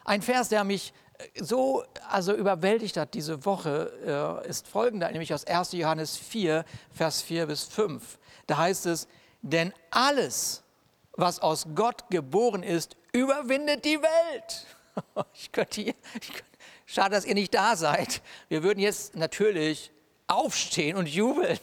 Ein 0.05 0.21
Vers, 0.21 0.49
der 0.49 0.63
mich 0.63 0.93
äh, 1.17 1.43
so 1.43 1.83
also 2.07 2.35
überwältigt 2.35 2.97
hat 2.97 3.15
diese 3.15 3.45
Woche, 3.45 4.43
äh, 4.45 4.47
ist 4.47 4.67
folgender, 4.67 5.09
nämlich 5.09 5.33
aus 5.33 5.45
1. 5.45 5.71
Johannes 5.71 6.17
4, 6.17 6.65
Vers 6.91 7.23
4 7.23 7.47
bis 7.47 7.63
5. 7.63 8.19
Da 8.45 8.57
heißt 8.57 8.85
es, 8.85 9.07
denn 9.41 9.73
alles, 9.89 10.63
was 11.13 11.39
aus 11.39 11.67
Gott 11.75 12.09
geboren 12.09 12.63
ist, 12.63 12.95
überwindet 13.11 13.85
die 13.85 14.01
Welt. 14.01 14.65
Ich 15.33 15.51
könnte 15.51 15.81
hier, 15.81 15.95
ich 16.21 16.27
könnte, 16.27 16.45
schade, 16.85 17.15
dass 17.15 17.25
ihr 17.25 17.33
nicht 17.33 17.53
da 17.55 17.75
seid. 17.75 18.21
Wir 18.47 18.61
würden 18.61 18.79
jetzt 18.79 19.15
natürlich 19.15 19.91
aufstehen 20.27 20.97
und 20.97 21.07
jubeln. 21.07 21.57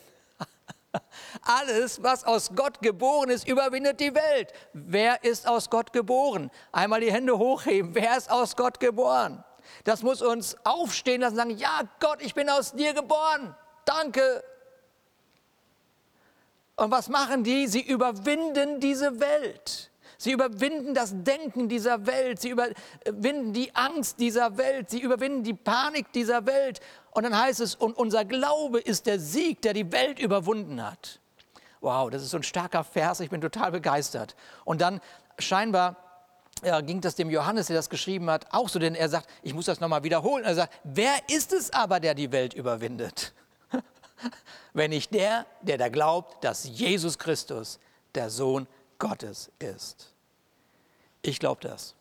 Alles, 1.42 2.02
was 2.02 2.24
aus 2.24 2.50
Gott 2.56 2.82
geboren 2.82 3.30
ist, 3.30 3.46
überwindet 3.46 4.00
die 4.00 4.14
Welt. 4.14 4.52
Wer 4.72 5.22
ist 5.22 5.46
aus 5.46 5.70
Gott 5.70 5.92
geboren? 5.92 6.50
Einmal 6.72 7.00
die 7.00 7.12
Hände 7.12 7.38
hochheben. 7.38 7.94
Wer 7.94 8.16
ist 8.16 8.30
aus 8.30 8.56
Gott 8.56 8.80
geboren? 8.80 9.44
Das 9.84 10.02
muss 10.02 10.22
uns 10.22 10.56
aufstehen 10.64 11.20
lassen 11.20 11.34
und 11.34 11.38
sagen, 11.38 11.56
ja 11.56 11.82
Gott, 12.00 12.20
ich 12.22 12.34
bin 12.34 12.48
aus 12.48 12.72
dir 12.72 12.94
geboren. 12.94 13.54
Danke. 13.84 14.42
Und 16.80 16.90
was 16.90 17.10
machen 17.10 17.44
die? 17.44 17.66
Sie 17.66 17.82
überwinden 17.82 18.80
diese 18.80 19.20
Welt. 19.20 19.90
Sie 20.16 20.32
überwinden 20.32 20.94
das 20.94 21.12
Denken 21.12 21.68
dieser 21.68 22.06
Welt. 22.06 22.40
Sie 22.40 22.48
überwinden 22.48 23.52
die 23.52 23.74
Angst 23.74 24.18
dieser 24.18 24.56
Welt. 24.56 24.88
Sie 24.88 24.98
überwinden 24.98 25.42
die 25.42 25.52
Panik 25.52 26.10
dieser 26.12 26.46
Welt. 26.46 26.80
Und 27.10 27.24
dann 27.24 27.38
heißt 27.38 27.60
es, 27.60 27.74
und 27.74 27.98
unser 27.98 28.24
Glaube 28.24 28.80
ist 28.80 29.04
der 29.04 29.20
Sieg, 29.20 29.60
der 29.60 29.74
die 29.74 29.92
Welt 29.92 30.18
überwunden 30.18 30.82
hat. 30.82 31.20
Wow, 31.82 32.08
das 32.08 32.22
ist 32.22 32.30
so 32.30 32.38
ein 32.38 32.42
starker 32.42 32.82
Vers, 32.82 33.20
ich 33.20 33.28
bin 33.28 33.42
total 33.42 33.72
begeistert. 33.72 34.34
Und 34.64 34.80
dann 34.80 35.02
scheinbar 35.38 35.96
ja, 36.64 36.80
ging 36.80 37.02
das 37.02 37.14
dem 37.14 37.28
Johannes, 37.28 37.66
der 37.66 37.76
das 37.76 37.90
geschrieben 37.90 38.30
hat, 38.30 38.46
auch 38.52 38.70
so, 38.70 38.78
denn 38.78 38.94
er 38.94 39.10
sagt, 39.10 39.28
ich 39.42 39.52
muss 39.52 39.66
das 39.66 39.80
nochmal 39.80 40.02
wiederholen. 40.02 40.44
Er 40.44 40.54
sagt, 40.54 40.72
wer 40.84 41.12
ist 41.28 41.52
es 41.52 41.74
aber, 41.74 42.00
der 42.00 42.14
die 42.14 42.32
Welt 42.32 42.54
überwindet? 42.54 43.34
Wenn 44.72 44.90
nicht 44.90 45.14
der, 45.14 45.46
der 45.62 45.78
da 45.78 45.88
glaubt, 45.88 46.44
dass 46.44 46.64
Jesus 46.64 47.18
Christus 47.18 47.78
der 48.14 48.30
Sohn 48.30 48.66
Gottes 48.98 49.50
ist. 49.58 50.12
Ich 51.22 51.38
glaube 51.38 51.60
das. 51.62 51.94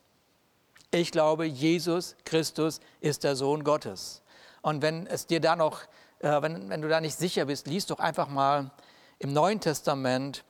Ich 0.90 1.12
glaube, 1.12 1.44
Jesus 1.44 2.16
Christus 2.24 2.80
ist 3.00 3.24
der 3.24 3.36
Sohn 3.36 3.64
Gottes. 3.64 4.22
Und 4.62 4.82
wenn 4.82 5.06
es 5.06 5.26
dir 5.26 5.40
da 5.40 5.56
noch, 5.56 5.82
äh, 6.18 6.42
wenn, 6.42 6.68
wenn 6.68 6.82
du 6.82 6.88
da 6.88 7.00
nicht 7.00 7.16
sicher 7.16 7.44
bist, 7.44 7.66
liest 7.66 7.90
doch 7.90 7.98
einfach 7.98 8.28
mal 8.28 8.70
im 9.18 9.32
Neuen 9.32 9.60
Testament 9.60 10.44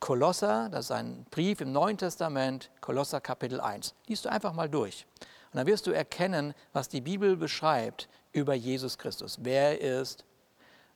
Kolosser, 0.00 0.68
das 0.70 0.86
ist 0.86 0.90
ein 0.90 1.24
Brief 1.30 1.60
im 1.60 1.72
Neuen 1.72 1.96
Testament, 1.96 2.70
Kolosser 2.80 3.20
Kapitel 3.20 3.60
1. 3.60 3.94
Liest 4.06 4.24
du 4.24 4.28
einfach 4.28 4.52
mal 4.52 4.68
durch. 4.68 5.06
Und 5.52 5.58
dann 5.58 5.66
wirst 5.66 5.86
du 5.86 5.92
erkennen, 5.92 6.54
was 6.72 6.88
die 6.88 7.00
Bibel 7.00 7.36
beschreibt 7.36 8.08
über 8.32 8.54
Jesus 8.54 8.98
Christus. 8.98 9.38
Wer 9.40 9.80
er 9.80 10.00
ist, 10.02 10.24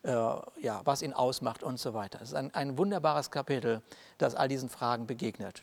äh, 0.02 0.10
ja, 0.10 0.80
was 0.84 1.02
ihn 1.02 1.12
ausmacht 1.12 1.62
und 1.62 1.78
so 1.78 1.94
weiter. 1.94 2.20
Es 2.22 2.30
ist 2.30 2.34
ein, 2.34 2.54
ein 2.54 2.78
wunderbares 2.78 3.30
Kapitel, 3.30 3.82
das 4.18 4.34
all 4.34 4.48
diesen 4.48 4.68
Fragen 4.68 5.06
begegnet. 5.06 5.62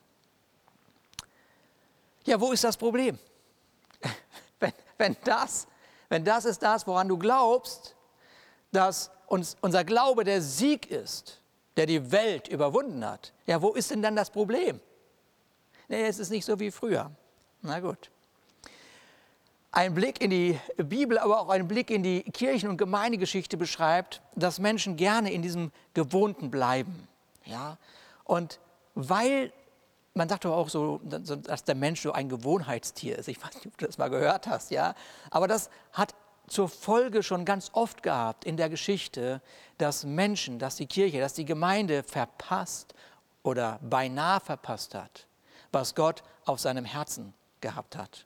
Ja, 2.25 2.39
wo 2.42 2.51
ist 2.51 2.63
das 2.63 2.77
Problem? 2.77 3.20
wenn, 4.60 4.74
wenn 4.98 5.18
das 5.24 5.68
wenn 6.10 6.24
das 6.24 6.46
ist 6.46 6.62
das, 6.62 6.86
woran 6.88 7.08
du 7.08 7.18
glaubst, 7.18 7.96
dass 8.72 9.12
uns, 9.27 9.58
unser 9.62 9.84
Glaube 9.84 10.24
der 10.24 10.42
Sieg 10.42 10.89
ist, 10.89 11.42
der 11.77 11.86
die 11.86 12.12
Welt 12.12 12.48
überwunden 12.48 13.06
hat, 13.06 13.34
ja, 13.46 13.62
wo 13.62 13.74
ist 13.74 13.92
denn 13.92 14.01
dann 14.01 14.15
das 14.15 14.30
Problem? 14.30 14.80
Nee, 15.88 16.08
es 16.08 16.20
ist 16.20 16.30
nicht 16.30 16.46
so 16.46 16.60
wie 16.60 16.72
früher. 16.72 17.12
Na 17.62 17.80
gut. 17.80 18.12
Ein 19.75 19.94
Blick 19.94 20.22
in 20.22 20.29
die 20.29 20.58
Bibel, 20.77 21.20
aber 21.20 21.41
auch 21.41 21.50
ein 21.50 21.67
Blick 21.67 21.91
in 21.91 22.01
die 22.01 22.24
Kirchen- 22.24 22.70
und 22.70 22.77
Gemeindegeschichte 22.77 23.58
beschreibt, 23.58 24.22
dass 24.34 24.58
Menschen 24.58 24.96
gerne 24.96 25.34
in 25.34 25.41
diesem 25.41 25.74
Gewohnten 25.94 26.50
bleiben. 26.50 27.10
Ja? 27.44 27.77
Und 28.24 28.62
weil 28.94 29.51
man 30.13 30.29
sagt 30.29 30.46
doch 30.46 30.55
auch 30.55 30.70
so, 30.70 31.01
dass 31.03 31.65
der 31.65 31.75
Mensch 31.75 32.01
so 32.01 32.13
ein 32.13 32.29
Gewohnheitstier 32.29 33.17
ist. 33.20 33.27
Ich 33.27 33.44
weiß 33.44 33.53
nicht, 33.55 33.67
ob 33.67 33.77
du 33.77 33.86
das 33.86 33.98
mal 33.98 34.10
gehört 34.10 34.48
hast, 34.48 34.72
ja. 34.72 34.96
Aber 35.29 35.50
das 35.50 35.70
hat 35.91 36.15
zur 36.48 36.70
Folge 36.70 37.22
schon 37.22 37.44
ganz 37.44 37.70
oft 37.74 38.01
gehabt 38.01 38.46
in 38.46 38.55
der 38.55 38.70
Geschichte, 38.70 39.41
dass 39.77 40.05
Menschen, 40.05 40.58
dass 40.58 40.77
die 40.77 40.88
Kirche, 40.88 41.20
dass 41.20 41.34
die 41.34 41.44
Gemeinde 41.44 42.03
verpasst 42.03 42.94
oder 43.44 43.77
beinahe 43.82 44.39
verpasst 44.39 44.96
hat, 44.96 45.27
was 45.74 45.96
Gott 45.96 46.24
auf 46.46 46.62
seinem 46.62 46.86
Herzen 46.86 47.34
gehabt 47.60 47.98
hat. 47.98 48.25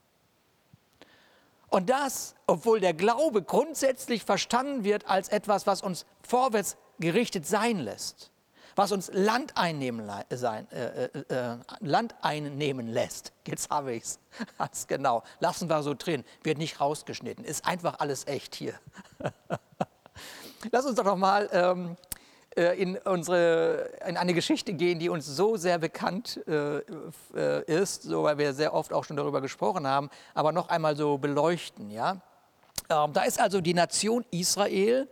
Und 1.70 1.90
das, 1.90 2.36
obwohl 2.48 2.80
der 2.80 2.94
Glaube 2.94 3.44
grundsätzlich 3.44 4.24
verstanden 4.24 4.84
wird 4.84 5.08
als 5.08 5.30
etwas, 5.30 5.68
was 5.68 5.82
uns 5.82 6.06
vorwärts 6.22 6.78
gerichtet 7.00 7.46
sein 7.46 7.80
lässt 7.80 8.32
was 8.80 8.94
uns 8.94 9.12
Land 9.14 9.58
einnehmen, 9.58 10.10
sein, 10.30 10.66
äh, 10.72 11.06
äh, 11.06 11.36
äh, 11.36 11.58
Land 11.82 12.16
einnehmen 12.22 12.88
lässt. 12.88 13.34
Jetzt 13.46 13.70
habe 13.70 13.94
ich 13.94 14.04
es. 14.04 14.20
Ganz 14.58 14.88
genau. 14.88 15.24
Lassen 15.42 15.70
wir 15.70 15.84
so 15.84 15.94
drin. 15.94 16.24
Wird 16.44 16.58
nicht 16.58 16.80
rausgeschnitten. 16.80 17.44
Ist 17.44 17.66
einfach 17.66 18.00
alles 18.00 18.26
echt 18.26 18.56
hier. 18.56 18.74
Lass 20.72 20.86
uns 20.86 20.96
doch 20.96 21.04
noch 21.04 21.18
mal 21.18 21.50
ähm, 21.52 21.90
äh, 21.90 22.09
in, 22.56 22.98
unsere, 22.98 23.90
in 24.08 24.18
eine 24.18 24.34
Geschichte 24.34 24.74
gehen, 24.74 25.00
die 25.00 25.10
uns 25.10 25.26
so 25.26 25.56
sehr 25.56 25.78
bekannt 25.78 26.42
äh, 26.48 26.80
äh, 27.36 27.64
ist, 27.66 28.04
so, 28.04 28.24
weil 28.24 28.38
wir 28.38 28.54
sehr 28.54 28.74
oft 28.74 28.92
auch 28.92 29.04
schon 29.04 29.18
darüber 29.18 29.42
gesprochen 29.42 29.88
haben, 29.88 30.10
aber 30.34 30.52
noch 30.52 30.70
einmal 30.70 30.96
so 30.96 31.18
beleuchten. 31.18 31.92
Ja? 31.92 32.22
Ähm, 32.90 33.14
da 33.14 33.24
ist 33.24 33.40
also 33.40 33.62
die 33.62 33.74
Nation 33.74 34.26
Israel 34.32 35.08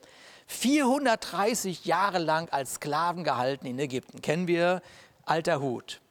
430 0.47 1.85
Jahre 1.85 2.19
lang 2.19 2.49
als 2.49 2.75
Sklaven 2.75 3.23
gehalten 3.23 3.65
in 3.65 3.77
Ägypten. 3.77 4.21
Kennen 4.21 4.47
wir, 4.47 4.81
alter 5.25 5.61
Hut. 5.61 6.01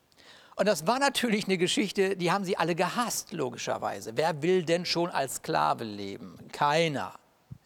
Und 0.56 0.66
das 0.66 0.86
war 0.86 0.98
natürlich 0.98 1.46
eine 1.46 1.58
Geschichte, 1.58 2.16
die 2.16 2.32
haben 2.32 2.44
sie 2.44 2.56
alle 2.56 2.74
gehasst, 2.74 3.32
logischerweise. 3.32 4.12
Wer 4.14 4.42
will 4.42 4.62
denn 4.62 4.86
schon 4.86 5.10
als 5.10 5.36
Sklave 5.36 5.84
leben? 5.84 6.38
Keiner. 6.52 7.12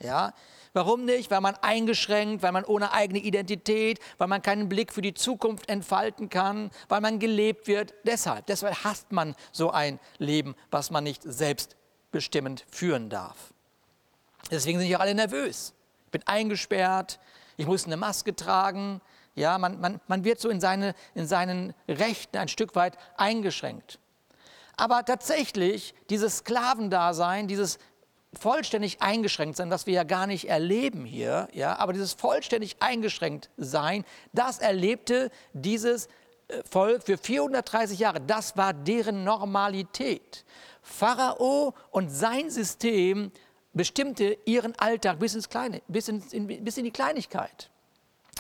Ja? 0.03 0.33
Warum 0.73 1.05
nicht? 1.05 1.31
Weil 1.31 1.41
man 1.41 1.57
eingeschränkt, 1.57 2.43
weil 2.43 2.53
man 2.53 2.65
ohne 2.65 2.93
eigene 2.93 3.19
Identität, 3.19 3.99
weil 4.19 4.29
man 4.29 4.43
keinen 4.43 4.69
Blick 4.69 4.93
für 4.93 5.03
die 5.03 5.15
Zukunft 5.15 5.69
entfalten 5.69 6.29
kann, 6.29 6.71
weil 6.89 7.01
man 7.01 7.19
gelebt 7.19 7.67
wird. 7.67 7.95
Deshalb, 8.05 8.47
deshalb 8.47 8.85
hasst 8.85 9.11
man 9.13 9.35
so 9.53 9.71
ein 9.71 9.99
Leben, 10.19 10.55
was 10.71 10.91
man 10.91 11.05
nicht 11.05 11.23
selbstbestimmend 11.25 12.65
führen 12.71 13.11
darf. 13.11 13.53
Deswegen 14.51 14.79
sind 14.79 14.89
ja 14.89 14.99
alle 14.99 15.15
nervös 15.15 15.75
bin 16.11 16.23
eingesperrt, 16.27 17.19
ich 17.57 17.67
muss 17.67 17.87
eine 17.87 17.97
Maske 17.97 18.35
tragen. 18.35 19.01
Ja, 19.35 19.59
man, 19.59 19.81
man, 19.81 20.01
man 20.09 20.25
wird 20.25 20.41
so 20.41 20.49
in, 20.49 20.61
seine, 20.61 20.95
in 21.15 21.27
seinen 21.27 21.75
Rechten 21.89 22.37
ein 22.37 22.49
Stück 22.49 22.75
weit 22.75 22.97
eingeschränkt. 23.17 23.99
Aber 24.77 25.05
tatsächlich, 25.05 25.95
dieses 26.09 26.39
Sklavendasein, 26.39 27.49
dieses 27.49 27.79
vollständig 28.33 29.03
eingeschränkt 29.03 29.57
sein, 29.57 29.71
was 29.71 29.87
wir 29.87 29.95
ja 29.95 30.05
gar 30.05 30.27
nicht 30.27 30.49
erleben 30.49 31.05
hier, 31.05 31.49
ja, 31.53 31.77
aber 31.79 31.93
dieses 31.93 32.13
vollständig 32.13 32.77
eingeschränkt 32.81 33.51
sein, 33.57 34.05
das 34.33 34.59
erlebte 34.59 35.31
dieses 35.53 36.07
äh, 36.49 36.63
Volk 36.69 37.03
für 37.03 37.19
430 37.19 37.99
Jahre. 37.99 38.21
Das 38.21 38.57
war 38.57 38.73
deren 38.73 39.25
Normalität. 39.25 40.45
Pharao 40.83 41.75
und 41.91 42.11
sein 42.11 42.51
System 42.51 43.33
bestimmte 43.73 44.39
ihren 44.45 44.79
Alltag 44.79 45.19
bis 45.19 45.35
ins 45.35 45.49
Kleine, 45.49 45.83
bis, 45.89 46.09
in, 46.09 46.47
bis 46.65 46.77
in 46.77 46.85
die 46.85 46.91
Kleinigkeit. 46.91 47.71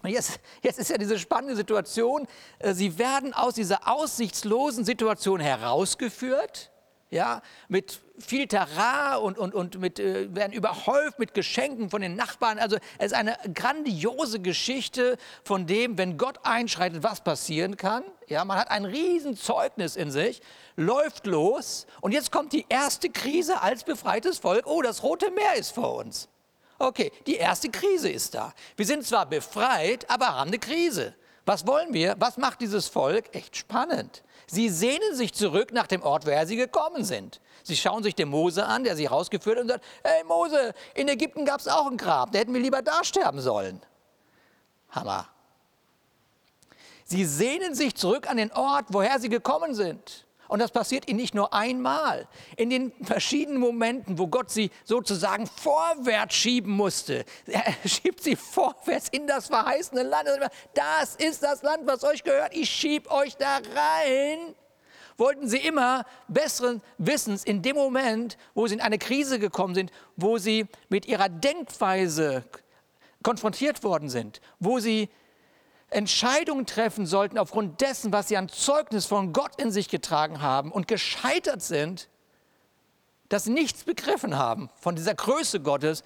Jetzt, 0.04 0.40
jetzt, 0.62 0.78
ist 0.78 0.88
ja 0.88 0.96
diese 0.96 1.18
spannende 1.18 1.56
Situation, 1.56 2.26
äh, 2.60 2.72
sie 2.72 2.98
werden 2.98 3.34
aus 3.34 3.54
dieser 3.54 3.88
aussichtslosen 3.88 4.84
Situation 4.84 5.40
herausgeführt 5.40 6.70
ja, 7.10 7.42
mit 7.68 8.00
viel 8.18 8.46
Terrain 8.46 9.20
und, 9.20 9.36
und, 9.36 9.54
und 9.54 9.80
mit, 9.80 9.98
äh, 9.98 10.34
werden 10.34 10.52
überhäuft 10.52 11.18
mit 11.18 11.34
Geschenken 11.34 11.90
von 11.90 12.02
den 12.02 12.14
Nachbarn. 12.14 12.58
Also 12.58 12.76
es 12.98 13.06
ist 13.06 13.14
eine 13.14 13.36
grandiose 13.52 14.40
Geschichte 14.40 15.16
von 15.42 15.66
dem, 15.66 15.98
wenn 15.98 16.18
Gott 16.18 16.38
einschreitet, 16.44 17.02
was 17.02 17.22
passieren 17.22 17.76
kann. 17.76 18.04
Ja, 18.28 18.44
man 18.44 18.58
hat 18.58 18.70
ein 18.70 18.84
Riesenzeugnis 18.84 19.96
in 19.96 20.10
sich, 20.12 20.40
läuft 20.76 21.26
los 21.26 21.86
und 22.00 22.12
jetzt 22.12 22.30
kommt 22.30 22.52
die 22.52 22.66
erste 22.68 23.10
Krise 23.10 23.60
als 23.60 23.82
befreites 23.82 24.38
Volk. 24.38 24.66
Oh, 24.66 24.82
das 24.82 25.02
Rote 25.02 25.30
Meer 25.32 25.54
ist 25.56 25.72
vor 25.72 25.96
uns. 25.96 26.28
Okay, 26.78 27.12
die 27.26 27.36
erste 27.36 27.68
Krise 27.70 28.08
ist 28.08 28.34
da. 28.34 28.54
Wir 28.76 28.86
sind 28.86 29.04
zwar 29.04 29.26
befreit, 29.26 30.08
aber 30.08 30.36
haben 30.36 30.48
eine 30.48 30.58
Krise. 30.58 31.14
Was 31.46 31.66
wollen 31.66 31.92
wir? 31.92 32.16
Was 32.18 32.36
macht 32.36 32.60
dieses 32.60 32.88
Volk? 32.88 33.34
Echt 33.34 33.56
spannend. 33.56 34.22
Sie 34.46 34.68
sehnen 34.68 35.14
sich 35.14 35.32
zurück 35.32 35.72
nach 35.72 35.86
dem 35.86 36.02
Ort, 36.02 36.26
woher 36.26 36.46
sie 36.46 36.56
gekommen 36.56 37.04
sind. 37.04 37.40
Sie 37.62 37.76
schauen 37.76 38.02
sich 38.02 38.14
den 38.14 38.28
Mose 38.28 38.66
an, 38.66 38.84
der 38.84 38.96
sie 38.96 39.06
rausgeführt 39.06 39.56
hat 39.56 39.62
und 39.62 39.68
sagt, 39.68 39.84
hey 40.02 40.24
Mose, 40.24 40.74
in 40.94 41.08
Ägypten 41.08 41.44
gab 41.44 41.60
es 41.60 41.68
auch 41.68 41.86
ein 41.86 41.96
Grab, 41.96 42.32
da 42.32 42.38
hätten 42.38 42.54
wir 42.54 42.60
lieber 42.60 42.82
da 42.82 43.04
sterben 43.04 43.40
sollen. 43.40 43.80
Hammer. 44.90 45.28
Sie 47.04 47.24
sehnen 47.24 47.74
sich 47.74 47.94
zurück 47.94 48.28
an 48.28 48.36
den 48.36 48.52
Ort, 48.52 48.86
woher 48.90 49.18
sie 49.18 49.28
gekommen 49.28 49.74
sind. 49.74 50.26
Und 50.50 50.58
das 50.58 50.72
passiert 50.72 51.08
ihnen 51.08 51.20
nicht 51.20 51.32
nur 51.32 51.54
einmal. 51.54 52.26
In 52.56 52.70
den 52.70 52.92
verschiedenen 53.04 53.60
Momenten, 53.60 54.18
wo 54.18 54.26
Gott 54.26 54.50
sie 54.50 54.72
sozusagen 54.82 55.46
vorwärts 55.46 56.34
schieben 56.34 56.72
musste. 56.72 57.24
Er 57.46 57.72
schiebt 57.88 58.20
sie 58.20 58.34
vorwärts 58.34 59.08
in 59.10 59.28
das 59.28 59.46
verheißene 59.46 60.02
Land. 60.02 60.28
Das 60.74 61.14
ist 61.14 61.44
das 61.44 61.62
Land, 61.62 61.86
was 61.86 62.02
euch 62.02 62.24
gehört. 62.24 62.52
Ich 62.52 62.68
schieb 62.68 63.08
euch 63.12 63.36
da 63.36 63.58
rein. 63.58 64.56
Wollten 65.18 65.46
sie 65.46 65.58
immer 65.58 66.04
besseren 66.26 66.82
Wissens 66.98 67.44
in 67.44 67.62
dem 67.62 67.76
Moment, 67.76 68.36
wo 68.54 68.66
sie 68.66 68.74
in 68.74 68.80
eine 68.80 68.98
Krise 68.98 69.38
gekommen 69.38 69.76
sind, 69.76 69.92
wo 70.16 70.38
sie 70.38 70.66
mit 70.88 71.06
ihrer 71.06 71.28
Denkweise 71.28 72.42
konfrontiert 73.22 73.84
worden 73.84 74.08
sind, 74.08 74.40
wo 74.58 74.80
sie 74.80 75.10
Entscheidungen 75.90 76.66
treffen 76.66 77.04
sollten 77.04 77.36
aufgrund 77.36 77.80
dessen, 77.80 78.12
was 78.12 78.28
sie 78.28 78.36
an 78.36 78.48
Zeugnis 78.48 79.06
von 79.06 79.32
Gott 79.32 79.60
in 79.60 79.72
sich 79.72 79.88
getragen 79.88 80.40
haben 80.40 80.70
und 80.70 80.86
gescheitert 80.86 81.62
sind, 81.62 82.08
dass 83.28 83.44
sie 83.44 83.50
nichts 83.50 83.84
begriffen 83.84 84.38
haben 84.38 84.70
von 84.76 84.94
dieser 84.94 85.14
Größe 85.14 85.60
Gottes, 85.60 86.04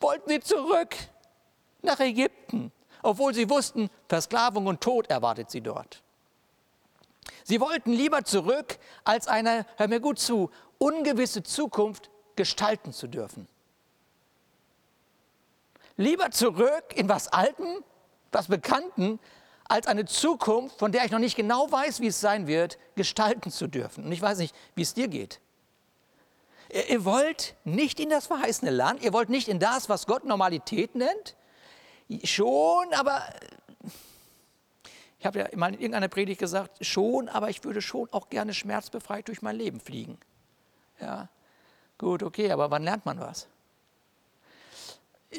wollten 0.00 0.30
sie 0.30 0.40
zurück 0.40 0.96
nach 1.82 2.00
Ägypten, 2.00 2.72
obwohl 3.02 3.34
sie 3.34 3.48
wussten, 3.50 3.90
Versklavung 4.08 4.66
und 4.66 4.80
Tod 4.80 5.08
erwartet 5.08 5.50
sie 5.50 5.60
dort. 5.60 6.02
Sie 7.44 7.60
wollten 7.60 7.92
lieber 7.92 8.24
zurück, 8.24 8.78
als 9.04 9.28
eine, 9.28 9.66
hör 9.76 9.88
mir 9.88 10.00
gut 10.00 10.18
zu, 10.18 10.50
ungewisse 10.78 11.42
Zukunft 11.42 12.10
gestalten 12.36 12.92
zu 12.92 13.06
dürfen. 13.06 13.46
Lieber 15.96 16.30
zurück 16.30 16.92
in 16.94 17.08
was 17.08 17.28
Alten, 17.28 17.84
was 18.32 18.48
Bekannten, 18.48 19.18
als 19.68 19.86
eine 19.86 20.04
Zukunft, 20.04 20.78
von 20.78 20.92
der 20.92 21.04
ich 21.04 21.10
noch 21.10 21.18
nicht 21.18 21.36
genau 21.36 21.70
weiß, 21.70 22.00
wie 22.00 22.08
es 22.08 22.20
sein 22.20 22.46
wird, 22.46 22.78
gestalten 22.94 23.50
zu 23.50 23.66
dürfen. 23.66 24.04
Und 24.04 24.12
ich 24.12 24.22
weiß 24.22 24.38
nicht, 24.38 24.54
wie 24.74 24.82
es 24.82 24.94
dir 24.94 25.08
geht. 25.08 25.40
Ihr 26.88 27.04
wollt 27.04 27.54
nicht 27.64 28.00
in 28.00 28.10
das 28.10 28.26
verheißene 28.26 28.70
Land, 28.70 29.02
ihr 29.02 29.12
wollt 29.12 29.28
nicht 29.28 29.48
in 29.48 29.58
das, 29.58 29.88
was 29.88 30.06
Gott 30.06 30.24
Normalität 30.24 30.94
nennt. 30.94 31.36
Schon, 32.24 32.92
aber 32.92 33.22
ich 35.18 35.26
habe 35.26 35.38
ja 35.40 35.48
mal 35.56 35.68
in 35.68 35.74
irgendeiner 35.74 36.08
Predigt 36.08 36.40
gesagt, 36.40 36.84
schon, 36.84 37.28
aber 37.28 37.50
ich 37.50 37.64
würde 37.64 37.82
schon 37.82 38.08
auch 38.12 38.28
gerne 38.28 38.52
schmerzbefreit 38.52 39.28
durch 39.28 39.42
mein 39.42 39.56
Leben 39.56 39.80
fliegen. 39.80 40.18
Ja, 41.00 41.28
gut, 41.98 42.22
okay, 42.22 42.50
aber 42.50 42.70
wann 42.70 42.82
lernt 42.82 43.06
man 43.06 43.20
was? 43.20 43.48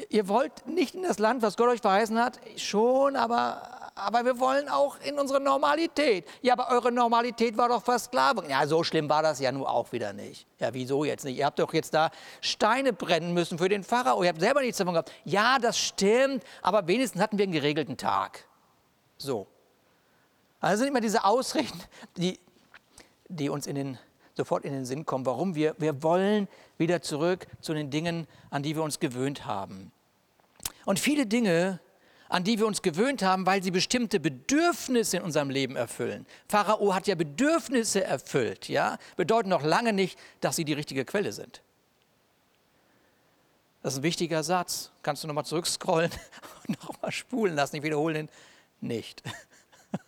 Ihr 0.08 0.28
wollt 0.28 0.66
nicht 0.66 0.94
in 0.94 1.02
das 1.02 1.18
Land, 1.18 1.42
was 1.42 1.56
Gott 1.56 1.68
euch 1.68 1.80
verheißen 1.80 2.18
hat, 2.18 2.38
schon, 2.56 3.16
aber, 3.16 3.92
aber 3.94 4.24
wir 4.24 4.38
wollen 4.38 4.68
auch 4.68 4.96
in 5.00 5.18
unsere 5.18 5.40
Normalität. 5.40 6.26
Ja, 6.42 6.54
aber 6.54 6.70
eure 6.70 6.92
Normalität 6.92 7.56
war 7.56 7.68
doch 7.68 7.82
Versklavung. 7.82 8.48
Ja, 8.48 8.66
so 8.66 8.84
schlimm 8.84 9.08
war 9.08 9.22
das 9.22 9.40
ja 9.40 9.52
nun 9.52 9.64
auch 9.64 9.92
wieder 9.92 10.12
nicht. 10.12 10.46
Ja, 10.58 10.72
wieso 10.72 11.04
jetzt 11.04 11.24
nicht? 11.24 11.38
Ihr 11.38 11.46
habt 11.46 11.58
doch 11.58 11.72
jetzt 11.72 11.94
da 11.94 12.10
Steine 12.40 12.92
brennen 12.92 13.34
müssen 13.34 13.58
für 13.58 13.68
den 13.68 13.84
Pharao. 13.84 14.22
Ihr 14.22 14.30
habt 14.30 14.40
selber 14.40 14.60
nichts 14.60 14.78
davon 14.78 14.94
gehabt. 14.94 15.12
Ja, 15.24 15.58
das 15.58 15.78
stimmt, 15.78 16.44
aber 16.62 16.86
wenigstens 16.86 17.20
hatten 17.22 17.38
wir 17.38 17.44
einen 17.44 17.52
geregelten 17.52 17.96
Tag. 17.96 18.44
So. 19.16 19.46
Also 20.60 20.78
sind 20.78 20.88
immer 20.88 21.00
diese 21.00 21.24
Ausreden, 21.24 21.82
die, 22.16 22.38
die 23.28 23.48
uns 23.48 23.66
in 23.66 23.74
den 23.76 23.98
sofort 24.38 24.64
in 24.64 24.72
den 24.72 24.86
Sinn 24.86 25.04
kommen, 25.04 25.26
warum 25.26 25.54
wir, 25.54 25.74
wir 25.78 26.02
wollen 26.02 26.48
wieder 26.78 27.02
zurück 27.02 27.46
zu 27.60 27.74
den 27.74 27.90
Dingen, 27.90 28.26
an 28.50 28.62
die 28.62 28.74
wir 28.74 28.82
uns 28.82 28.98
gewöhnt 29.00 29.44
haben. 29.44 29.92
Und 30.86 30.98
viele 30.98 31.26
Dinge, 31.26 31.80
an 32.28 32.44
die 32.44 32.58
wir 32.58 32.66
uns 32.66 32.80
gewöhnt 32.80 33.22
haben, 33.22 33.44
weil 33.46 33.62
sie 33.62 33.70
bestimmte 33.70 34.20
Bedürfnisse 34.20 35.18
in 35.18 35.22
unserem 35.22 35.50
Leben 35.50 35.76
erfüllen. 35.76 36.24
Pharao 36.48 36.94
hat 36.94 37.06
ja 37.06 37.14
Bedürfnisse 37.14 38.04
erfüllt, 38.04 38.68
ja, 38.68 38.98
bedeuten 39.16 39.48
noch 39.48 39.62
lange 39.62 39.92
nicht, 39.92 40.18
dass 40.40 40.56
sie 40.56 40.64
die 40.64 40.72
richtige 40.74 41.04
Quelle 41.04 41.32
sind. 41.32 41.62
Das 43.82 43.94
ist 43.94 44.00
ein 44.00 44.02
wichtiger 44.02 44.42
Satz. 44.42 44.90
Kannst 45.02 45.22
du 45.22 45.28
nochmal 45.28 45.46
zurückscrollen 45.46 46.10
und 46.68 46.82
nochmal 46.82 47.12
spulen 47.12 47.54
lassen? 47.54 47.76
Ich 47.76 47.82
wiederhole 47.82 48.20
ihn 48.20 48.28
nicht. 48.80 49.22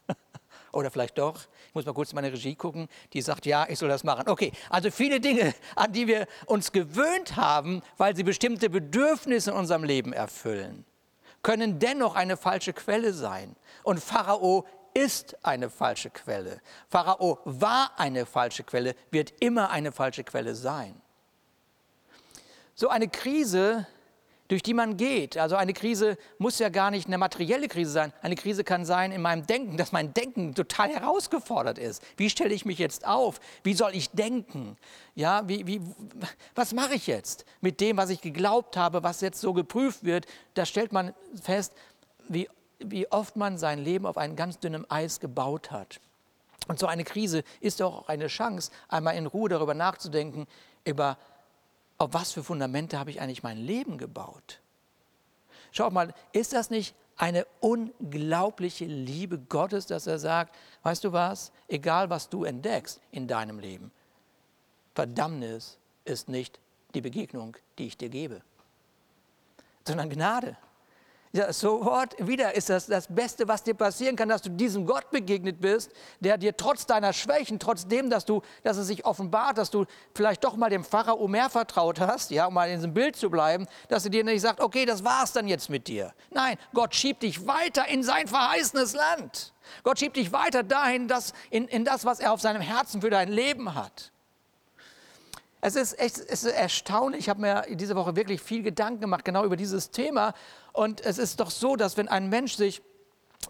Oder 0.73 0.91
vielleicht 0.91 1.19
doch. 1.19 1.47
Ich 1.71 1.75
muss 1.77 1.87
mal 1.87 1.93
kurz 1.93 2.13
meine 2.13 2.33
Regie 2.33 2.57
gucken, 2.57 2.89
die 3.13 3.23
sagt, 3.23 3.47
ja, 3.47 3.65
ich 3.69 3.79
soll 3.79 3.89
das 3.89 4.03
machen. 4.03 4.29
Okay, 4.29 4.51
also 4.71 4.91
viele 4.91 5.21
Dinge, 5.21 5.55
an 5.77 5.93
die 5.93 6.09
wir 6.09 6.27
uns 6.47 6.73
gewöhnt 6.73 7.37
haben, 7.37 7.81
weil 7.97 8.17
sie 8.17 8.25
bestimmte 8.25 8.69
Bedürfnisse 8.69 9.53
in 9.53 9.57
unserem 9.57 9.85
Leben 9.85 10.13
erfüllen, 10.13 10.85
können 11.45 11.79
dennoch 11.79 12.17
eine 12.17 12.37
falsche 12.37 12.73
Quelle 12.73 13.13
sein. 13.13 13.55
Und 13.85 14.01
Pharao 14.01 14.67
ist 14.95 15.37
eine 15.45 15.71
falsche 15.71 16.11
Quelle. 16.11 16.61
Pharao 16.89 17.39
war 17.45 17.93
eine 17.99 18.27
falsche 18.27 18.65
Quelle, 18.65 18.97
wird 19.13 19.33
immer 19.39 19.71
eine 19.71 19.93
falsche 19.93 20.25
Quelle 20.25 20.57
sein. 20.57 21.01
So 22.75 22.89
eine 22.89 23.07
Krise 23.07 23.87
durch 24.51 24.65
die 24.65 24.75
man 24.75 24.97
geht. 24.97 25.39
Also 25.39 25.55
eine 25.55 25.73
Krise 25.73 26.19
muss 26.39 26.59
ja 26.59 26.71
gar 26.71 26.91
nicht 26.91 27.07
eine 27.07 27.19
materielle 27.19 27.69
Krise 27.69 27.93
sein. 27.93 28.13
Eine 28.21 28.35
Krise 28.35 28.65
kann 28.65 28.85
sein 28.85 29.13
in 29.13 29.23
meinem 29.23 29.47
Denken, 29.47 29.77
dass 29.77 29.93
mein 29.93 30.13
Denken 30.13 30.57
total 30.57 30.89
herausgefordert 30.89 31.79
ist. 31.79 32.03
Wie 32.17 32.29
stelle 32.29 32.53
ich 32.53 32.65
mich 32.65 32.79
jetzt 32.81 33.07
auf? 33.07 33.39
Wie 33.63 33.75
soll 33.75 33.95
ich 33.95 34.11
denken? 34.11 34.77
Ja, 35.15 35.47
wie, 35.47 35.69
wie, 35.69 35.81
was 36.57 36.75
mache 36.75 36.95
ich 36.95 37.07
jetzt 37.07 37.45
mit 37.61 37.81
dem, 37.81 37.97
was 37.97 38.11
ich 38.11 38.23
geglaubt 38.23 38.77
habe, 38.77 39.05
was 39.05 39.21
jetzt 39.21 39.41
so 39.41 39.53
geprüft 39.53 40.03
wird? 40.03 40.27
Da 40.55 40.67
stellt 40.67 40.91
man 40.91 41.15
fest, 41.41 41.73
wie, 42.29 42.49
wie 42.81 43.07
oft 43.13 43.37
man 43.37 43.57
sein 43.57 43.79
Leben 43.79 44.05
auf 44.05 44.19
einem 44.19 44.35
ganz 44.35 44.59
dünnen 44.59 44.85
Eis 44.91 45.21
gebaut 45.21 45.71
hat. 45.71 46.01
Und 46.67 46.81
so 46.81 46.89
eine 46.89 47.05
Krise 47.05 47.45
ist 47.61 47.79
doch 47.79 47.99
auch 47.99 48.09
eine 48.09 48.27
Chance, 48.27 48.73
einmal 48.89 49.15
in 49.15 49.27
Ruhe 49.27 49.49
darüber 49.49 49.75
nachzudenken, 49.75 50.49
über 50.85 51.19
auf 52.01 52.15
was 52.15 52.33
für 52.33 52.43
Fundamente 52.43 52.99
habe 52.99 53.11
ich 53.11 53.21
eigentlich 53.21 53.43
mein 53.43 53.59
Leben 53.59 53.99
gebaut? 53.99 54.61
Schaut 55.71 55.93
mal, 55.93 56.15
ist 56.33 56.55
das 56.55 56.71
nicht 56.71 56.95
eine 57.19 57.47
unglaubliche 57.61 58.87
Liebe 58.87 59.39
Gottes, 59.39 59.85
dass 59.85 60.07
er 60.07 60.19
sagt, 60.19 60.57
weißt 60.83 61.05
du 61.05 61.13
was, 61.13 61.53
egal 61.69 62.09
was 62.09 62.31
du 62.31 62.45
entdeckst 62.45 63.03
in 63.13 63.29
deinem 63.29 63.59
Leben, 63.59 63.93
Verdammnis 64.95 65.77
ist 66.07 66.31
nicht 66.31 66.59
die 66.95 67.03
Begegnung, 67.03 67.59
die 67.79 67.89
ich 67.89 67.99
dir 67.99 68.09
gebe, 68.09 68.41
sondern 69.87 70.09
Gnade. 70.09 70.57
Ja, 71.33 71.53
sofort 71.53 72.17
wieder 72.19 72.57
ist 72.57 72.71
das 72.71 72.87
das 72.87 73.07
Beste, 73.07 73.47
was 73.47 73.63
dir 73.63 73.75
passieren 73.75 74.17
kann, 74.17 74.29
dass 74.29 74.43
du 74.43 74.51
diesem 74.51 74.85
Gott 74.85 75.13
begegnet 75.13 75.61
bist, 75.61 75.93
der 76.19 76.37
dir 76.37 76.57
trotz 76.57 76.87
deiner 76.87 77.13
Schwächen, 77.13 77.61
trotzdem, 77.61 78.11
dass 78.11 78.25
du, 78.25 78.43
dass 78.65 78.77
es 78.77 78.89
sich 78.89 79.05
offenbart, 79.05 79.57
dass 79.57 79.71
du 79.71 79.85
vielleicht 80.13 80.43
doch 80.43 80.57
mal 80.57 80.71
dem 80.71 80.83
Pharao 80.83 81.29
mehr 81.29 81.49
vertraut 81.49 82.01
hast, 82.01 82.33
ja, 82.33 82.47
um 82.47 82.55
mal 82.55 82.69
in 82.69 82.79
diesem 82.79 82.95
Bild 82.95 83.15
zu 83.15 83.31
bleiben, 83.31 83.69
dass 83.89 84.05
er 84.05 84.11
dir 84.11 84.25
nicht 84.25 84.41
sagt, 84.41 84.61
okay, 84.61 84.87
das 84.87 85.05
war's 85.05 85.33
dann 85.33 85.47
jetzt 85.47 85.71
mit 85.71 85.87
dir. 85.87 86.13
Nein, 86.31 86.57
Gott 86.75 86.97
schiebt 86.97 87.23
dich 87.23 87.47
weiter 87.47 87.87
in 87.87 88.03
sein 88.03 88.27
verheißenes 88.27 88.95
Land. 88.95 89.53
Gott 89.85 90.01
schiebt 90.01 90.17
dich 90.17 90.33
weiter 90.33 90.65
dahin, 90.65 91.07
dass, 91.07 91.33
in, 91.51 91.69
in 91.69 91.85
das, 91.85 92.05
was 92.05 92.19
er 92.19 92.33
auf 92.33 92.41
seinem 92.41 92.61
Herzen 92.61 93.03
für 93.03 93.11
dein 93.11 93.29
Leben 93.29 93.77
hat. 93.77 94.11
Es 95.61 95.77
ist 95.77 95.99
echt 95.99 96.19
es 96.19 96.45
ist 96.45 96.53
erstaunlich. 96.53 97.21
Ich 97.21 97.29
habe 97.29 97.41
mir 97.41 97.65
diese 97.71 97.95
Woche 97.97 98.17
wirklich 98.17 98.41
viel 98.41 98.63
Gedanken 98.63 99.01
gemacht, 99.01 99.25
genau 99.25 99.45
über 99.45 99.57
dieses 99.57 99.91
Thema. 99.91 100.35
Und 100.73 101.05
es 101.05 101.19
ist 101.19 101.41
doch 101.41 101.51
so, 101.51 101.77
dass 101.77 101.97
wenn 101.97 102.09
ein 102.09 102.29
Mensch 102.29 102.55
sich 102.55 102.83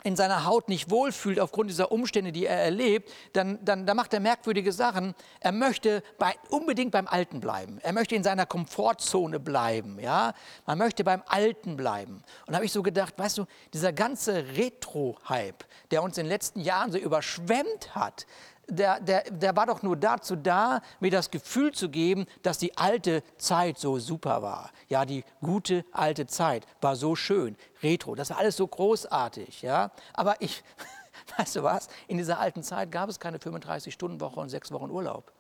in 0.03 0.17
seiner 0.17 0.47
Haut 0.47 0.69
nicht 0.69 0.91
wohlfühlt 0.91 1.39
aufgrund 1.41 1.69
dieser 1.69 1.93
Umstände, 1.93 2.33
die 2.33 2.47
er 2.47 2.59
erlebt, 2.59 3.11
dann, 3.33 3.63
dann, 3.65 3.87
dann 3.87 3.97
macht 3.97 4.15
er 4.15 4.21
merkwürdige 4.21 4.73
Sachen. 4.73 5.15
Er 5.41 5.53
möchte 5.53 6.03
bei, 6.19 6.35
unbedingt 6.49 6.93
beim 6.93 7.07
Alten 7.07 7.41
bleiben. 7.41 7.79
Er 7.83 7.93
möchte 7.93 8.15
in 8.15 8.23
seiner 8.23 8.47
Komfortzone 8.47 9.41
bleiben. 9.41 9.99
Ja? 10.01 10.33
Man 10.65 10.79
möchte 10.79 11.05
beim 11.05 11.23
Alten 11.27 11.77
bleiben. 11.77 12.23
Und 12.47 12.53
da 12.53 12.55
habe 12.55 12.65
ich 12.65 12.73
so 12.73 12.83
gedacht, 12.83 13.15
weißt 13.19 13.39
du, 13.39 13.47
dieser 13.75 13.93
ganze 13.93 14.45
Retro-Hype, 14.57 15.65
der 15.91 16.03
uns 16.03 16.17
in 16.17 16.25
den 16.25 16.31
letzten 16.31 16.61
Jahren 16.61 16.93
so 16.93 16.99
überschwemmt 16.99 17.95
hat, 17.95 18.27
der, 18.71 19.01
der, 19.01 19.25
der 19.31 19.57
war 19.57 19.67
doch 19.67 19.83
nur 19.83 19.97
dazu 19.97 20.37
da, 20.37 20.81
mir 21.01 21.11
das 21.11 21.31
Gefühl 21.31 21.73
zu 21.73 21.89
geben, 21.89 22.27
dass 22.43 22.59
die 22.59 22.77
alte 22.77 23.23
Zeit 23.37 23.79
so 23.79 23.99
super 23.99 24.43
war. 24.43 24.71
Ja, 24.89 25.05
die 25.05 25.25
gute 25.41 25.85
alte 25.93 26.27
Zeit 26.27 26.67
war 26.81 26.97
so 26.97 27.17
schön, 27.17 27.57
retro, 27.83 28.15
das 28.15 28.31
war 28.31 28.39
alles 28.39 28.57
so 28.57 28.67
großartig. 28.67 29.63
Ja, 29.63 29.91
aber 30.15 30.41
ich, 30.41 30.63
weißt 31.37 31.57
du 31.57 31.63
was, 31.63 31.89
in 32.09 32.19
dieser 32.19 32.39
alten 32.39 32.63
Zeit 32.63 32.91
gab 32.91 33.09
es 33.09 33.21
keine 33.21 33.39
35-Stunden-Woche 33.39 34.41
und 34.41 34.49
sechs 34.49 34.73
Wochen 34.73 34.91
Urlaub. 34.91 35.33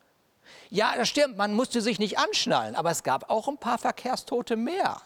Ja, 0.68 0.94
das 0.96 1.08
stimmt, 1.08 1.36
man 1.36 1.54
musste 1.54 1.80
sich 1.80 1.98
nicht 1.98 2.18
anschnallen, 2.18 2.74
aber 2.74 2.90
es 2.90 3.02
gab 3.02 3.30
auch 3.30 3.48
ein 3.48 3.58
paar 3.58 3.78
Verkehrstote 3.78 4.56
mehr. 4.56 5.00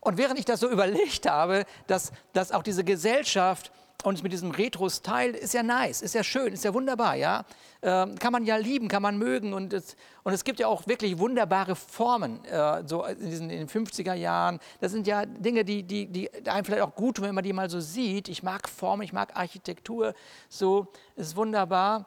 Und 0.00 0.18
während 0.18 0.38
ich 0.38 0.44
das 0.44 0.60
so 0.60 0.68
überlegt 0.70 1.28
habe, 1.28 1.64
dass, 1.86 2.12
dass 2.32 2.52
auch 2.52 2.62
diese 2.62 2.84
Gesellschaft 2.84 3.72
und 4.02 4.22
mit 4.22 4.32
diesem 4.32 4.50
Retro-Style 4.50 5.36
ist 5.36 5.54
ja 5.54 5.62
nice, 5.62 6.02
ist 6.02 6.14
ja 6.14 6.22
schön, 6.22 6.52
ist 6.52 6.64
ja 6.64 6.74
wunderbar, 6.74 7.14
ja. 7.14 7.44
Ähm, 7.80 8.18
kann 8.18 8.32
man 8.32 8.44
ja 8.44 8.56
lieben, 8.56 8.88
kann 8.88 9.02
man 9.02 9.16
mögen 9.16 9.54
und 9.54 9.72
es, 9.72 9.96
und 10.24 10.32
es 10.32 10.44
gibt 10.44 10.60
ja 10.60 10.66
auch 10.66 10.86
wirklich 10.86 11.18
wunderbare 11.18 11.74
Formen, 11.74 12.44
äh, 12.44 12.82
so 12.86 13.04
in, 13.04 13.30
diesen, 13.30 13.50
in 13.50 13.66
den 13.66 13.68
50er 13.68 14.14
Jahren. 14.14 14.58
Das 14.80 14.92
sind 14.92 15.06
ja 15.06 15.24
Dinge, 15.24 15.64
die, 15.64 15.82
die, 15.82 16.06
die 16.06 16.30
einem 16.48 16.64
vielleicht 16.64 16.82
auch 16.82 16.94
gut 16.94 17.16
tun, 17.16 17.26
wenn 17.26 17.34
man 17.34 17.44
die 17.44 17.52
mal 17.52 17.70
so 17.70 17.80
sieht. 17.80 18.28
Ich 18.28 18.42
mag 18.42 18.68
Formen, 18.68 19.02
ich 19.02 19.12
mag 19.12 19.36
Architektur, 19.36 20.14
so 20.48 20.88
ist 21.16 21.36
wunderbar. 21.36 22.06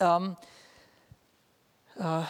Ähm, 0.00 0.36
äh, 1.98 2.22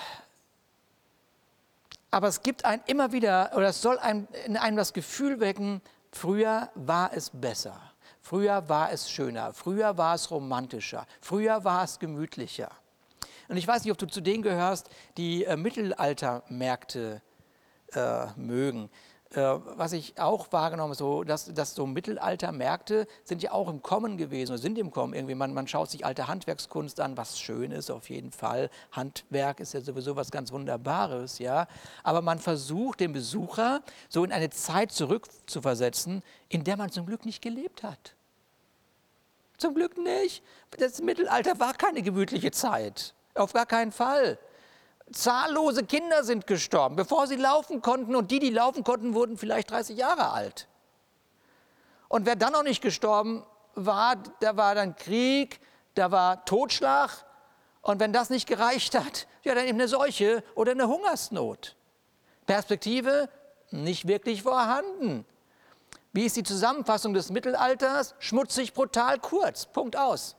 aber 2.10 2.28
es 2.28 2.42
gibt 2.42 2.66
ein 2.66 2.82
immer 2.86 3.12
wieder, 3.12 3.52
oder 3.56 3.68
es 3.68 3.80
soll 3.80 3.98
einem, 3.98 4.28
in 4.44 4.58
einem 4.58 4.76
das 4.76 4.92
Gefühl 4.92 5.40
wecken, 5.40 5.80
früher 6.10 6.68
war 6.74 7.12
es 7.14 7.30
besser. 7.30 7.91
Früher 8.22 8.68
war 8.68 8.92
es 8.92 9.10
schöner, 9.10 9.52
früher 9.52 9.98
war 9.98 10.14
es 10.14 10.30
romantischer, 10.30 11.06
früher 11.20 11.64
war 11.64 11.82
es 11.82 11.98
gemütlicher. 11.98 12.70
Und 13.48 13.56
ich 13.56 13.66
weiß 13.66 13.82
nicht, 13.82 13.90
ob 13.90 13.98
du 13.98 14.06
zu 14.06 14.20
denen 14.20 14.44
gehörst, 14.44 14.88
die 15.16 15.44
äh, 15.44 15.56
Mittelaltermärkte 15.56 17.20
äh, 17.92 18.26
mögen. 18.36 18.88
Äh, 19.34 19.58
was 19.64 19.92
ich 19.92 20.20
auch 20.20 20.52
wahrgenommen 20.52 20.90
habe, 20.90 20.98
so, 20.98 21.24
dass, 21.24 21.52
dass 21.54 21.74
so 21.74 21.86
Mittelaltermärkte 21.86 23.06
sind 23.24 23.42
ja 23.42 23.52
auch 23.52 23.68
im 23.68 23.80
Kommen 23.80 24.18
gewesen 24.18 24.58
sind 24.58 24.76
im 24.76 24.90
Kommen 24.90 25.14
irgendwie. 25.14 25.34
Man, 25.34 25.54
man 25.54 25.66
schaut 25.66 25.90
sich 25.90 26.04
alte 26.04 26.28
Handwerkskunst 26.28 27.00
an, 27.00 27.16
was 27.16 27.40
schön 27.40 27.70
ist 27.70 27.90
auf 27.90 28.10
jeden 28.10 28.30
Fall. 28.30 28.68
Handwerk 28.90 29.60
ist 29.60 29.72
ja 29.72 29.80
sowieso 29.80 30.16
was 30.16 30.30
ganz 30.30 30.52
Wunderbares, 30.52 31.38
ja. 31.38 31.66
Aber 32.02 32.20
man 32.20 32.38
versucht 32.38 33.00
den 33.00 33.12
Besucher 33.12 33.82
so 34.10 34.22
in 34.22 34.32
eine 34.32 34.50
Zeit 34.50 34.92
zurückzuversetzen, 34.92 36.22
in 36.50 36.64
der 36.64 36.76
man 36.76 36.90
zum 36.90 37.06
Glück 37.06 37.24
nicht 37.24 37.40
gelebt 37.40 37.82
hat. 37.82 38.14
Zum 39.56 39.74
Glück 39.74 39.96
nicht. 39.96 40.42
Das 40.78 41.00
Mittelalter 41.00 41.58
war 41.58 41.72
keine 41.72 42.02
gemütliche 42.02 42.50
Zeit. 42.50 43.14
Auf 43.34 43.54
gar 43.54 43.66
keinen 43.66 43.92
Fall. 43.92 44.38
Zahllose 45.12 45.84
Kinder 45.84 46.24
sind 46.24 46.46
gestorben, 46.46 46.96
bevor 46.96 47.26
sie 47.26 47.36
laufen 47.36 47.82
konnten. 47.82 48.16
Und 48.16 48.30
die, 48.30 48.38
die 48.38 48.50
laufen 48.50 48.84
konnten, 48.84 49.14
wurden 49.14 49.36
vielleicht 49.36 49.70
30 49.70 49.96
Jahre 49.96 50.30
alt. 50.30 50.68
Und 52.08 52.26
wer 52.26 52.36
dann 52.36 52.52
noch 52.52 52.62
nicht 52.62 52.82
gestorben 52.82 53.44
war, 53.74 54.16
da 54.40 54.56
war 54.56 54.74
dann 54.74 54.96
Krieg, 54.96 55.60
da 55.94 56.10
war 56.10 56.44
Totschlag. 56.44 57.24
Und 57.80 58.00
wenn 58.00 58.12
das 58.12 58.30
nicht 58.30 58.46
gereicht 58.46 58.94
hat, 58.94 59.26
ja, 59.42 59.54
dann 59.54 59.66
eben 59.66 59.78
eine 59.78 59.88
Seuche 59.88 60.44
oder 60.54 60.72
eine 60.72 60.88
Hungersnot. 60.88 61.74
Perspektive 62.46 63.28
nicht 63.70 64.06
wirklich 64.06 64.42
vorhanden. 64.42 65.24
Wie 66.12 66.26
ist 66.26 66.36
die 66.36 66.42
Zusammenfassung 66.42 67.14
des 67.14 67.30
Mittelalters? 67.30 68.14
Schmutzig, 68.18 68.74
brutal, 68.74 69.18
kurz. 69.18 69.66
Punkt 69.66 69.96
aus. 69.96 70.36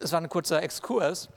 Das 0.00 0.12
war 0.12 0.20
ein 0.20 0.30
kurzer 0.30 0.62
Exkurs. 0.62 1.28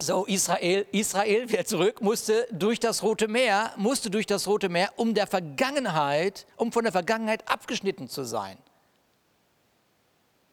So, 0.00 0.24
Israel, 0.24 0.86
Israel, 0.90 1.44
wer 1.48 1.66
zurück, 1.66 2.00
musste 2.00 2.48
durch 2.50 2.80
das 2.80 3.02
Rote 3.02 3.28
Meer, 3.28 3.72
musste 3.76 4.10
durch 4.10 4.26
das 4.26 4.46
Rote 4.46 4.70
Meer, 4.70 4.90
um 4.96 5.12
der 5.12 5.26
Vergangenheit, 5.26 6.46
um 6.56 6.72
von 6.72 6.84
der 6.84 6.92
Vergangenheit 6.92 7.46
abgeschnitten 7.50 8.08
zu 8.08 8.24
sein. 8.24 8.56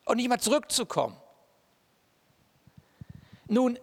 Und 0.03 0.17
nicht 0.17 0.27
mal 0.27 0.39
zurückzukommen. 0.39 1.15
Nun, 3.47 3.79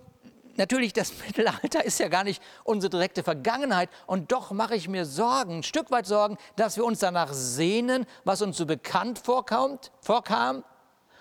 natürlich, 0.57 0.92
das 0.92 1.14
Mittelalter 1.27 1.83
ist 1.87 1.98
ja 1.98 2.09
gar 2.09 2.24
nicht 2.24 2.42
unsere 2.64 2.90
direkte 2.90 3.22
Vergangenheit. 3.22 3.88
Und 4.07 4.31
doch 4.31 4.50
mache 4.50 4.77
ich 4.77 4.88
mir 4.88 5.07
Sorgen, 5.07 5.59
ein 5.59 5.62
Stück 5.62 5.90
weit 5.90 6.05
Sorgen, 6.05 6.37
dass 6.57 6.77
wir 6.77 6.85
uns 6.85 6.98
danach 6.98 7.33
sehnen, 7.33 8.05
was 8.24 8.42
uns 8.42 8.59
so 8.59 8.66
bekannt 8.66 9.18
vorkam. 9.24 10.62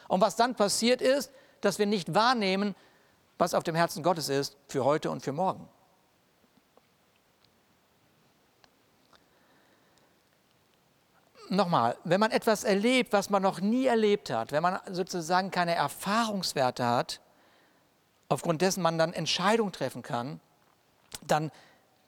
Und 0.09 0.19
was 0.19 0.35
dann 0.35 0.55
passiert 0.55 1.01
ist, 1.01 1.31
dass 1.65 1.79
wir 1.79 1.85
nicht 1.85 2.13
wahrnehmen, 2.13 2.75
was 3.37 3.53
auf 3.53 3.63
dem 3.63 3.75
Herzen 3.75 4.03
Gottes 4.03 4.29
ist 4.29 4.57
für 4.67 4.83
heute 4.85 5.09
und 5.09 5.21
für 5.21 5.31
morgen. 5.31 5.67
Nochmal, 11.49 11.97
wenn 12.03 12.19
man 12.19 12.31
etwas 12.31 12.63
erlebt, 12.63 13.13
was 13.13 13.29
man 13.29 13.43
noch 13.43 13.61
nie 13.61 13.85
erlebt 13.85 14.29
hat, 14.29 14.51
wenn 14.51 14.63
man 14.63 14.79
sozusagen 14.89 15.51
keine 15.51 15.75
Erfahrungswerte 15.75 16.85
hat, 16.85 17.21
aufgrund 18.29 18.61
dessen 18.61 18.81
man 18.81 18.97
dann 18.97 19.13
Entscheidungen 19.13 19.71
treffen 19.71 20.01
kann, 20.01 20.39
dann 21.27 21.51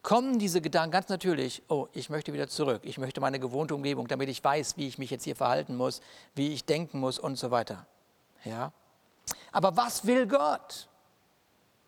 kommen 0.02 0.40
diese 0.40 0.62
Gedanken 0.62 0.92
ganz 0.92 1.10
natürlich, 1.10 1.64
oh, 1.68 1.88
ich 1.94 2.10
möchte 2.10 2.34
wieder 2.34 2.48
zurück, 2.48 2.82
ich 2.84 2.98
möchte 2.98 3.22
meine 3.22 3.40
gewohnte 3.40 3.76
Umgebung, 3.76 4.08
damit 4.08 4.30
ich 4.30 4.44
weiß, 4.44 4.78
wie 4.78 4.88
ich 4.88 4.98
mich 4.98 5.10
jetzt 5.10 5.24
hier 5.24 5.36
verhalten 5.36 5.76
muss, 5.76 6.02
wie 6.34 6.54
ich 6.54 6.66
denken 6.66 7.00
muss 7.00 7.20
und 7.20 7.38
so 7.38 7.52
weiter. 7.52 7.86
Ja? 8.46 8.72
Aber 9.52 9.76
was 9.76 10.06
will 10.06 10.28
Gott? 10.28 10.88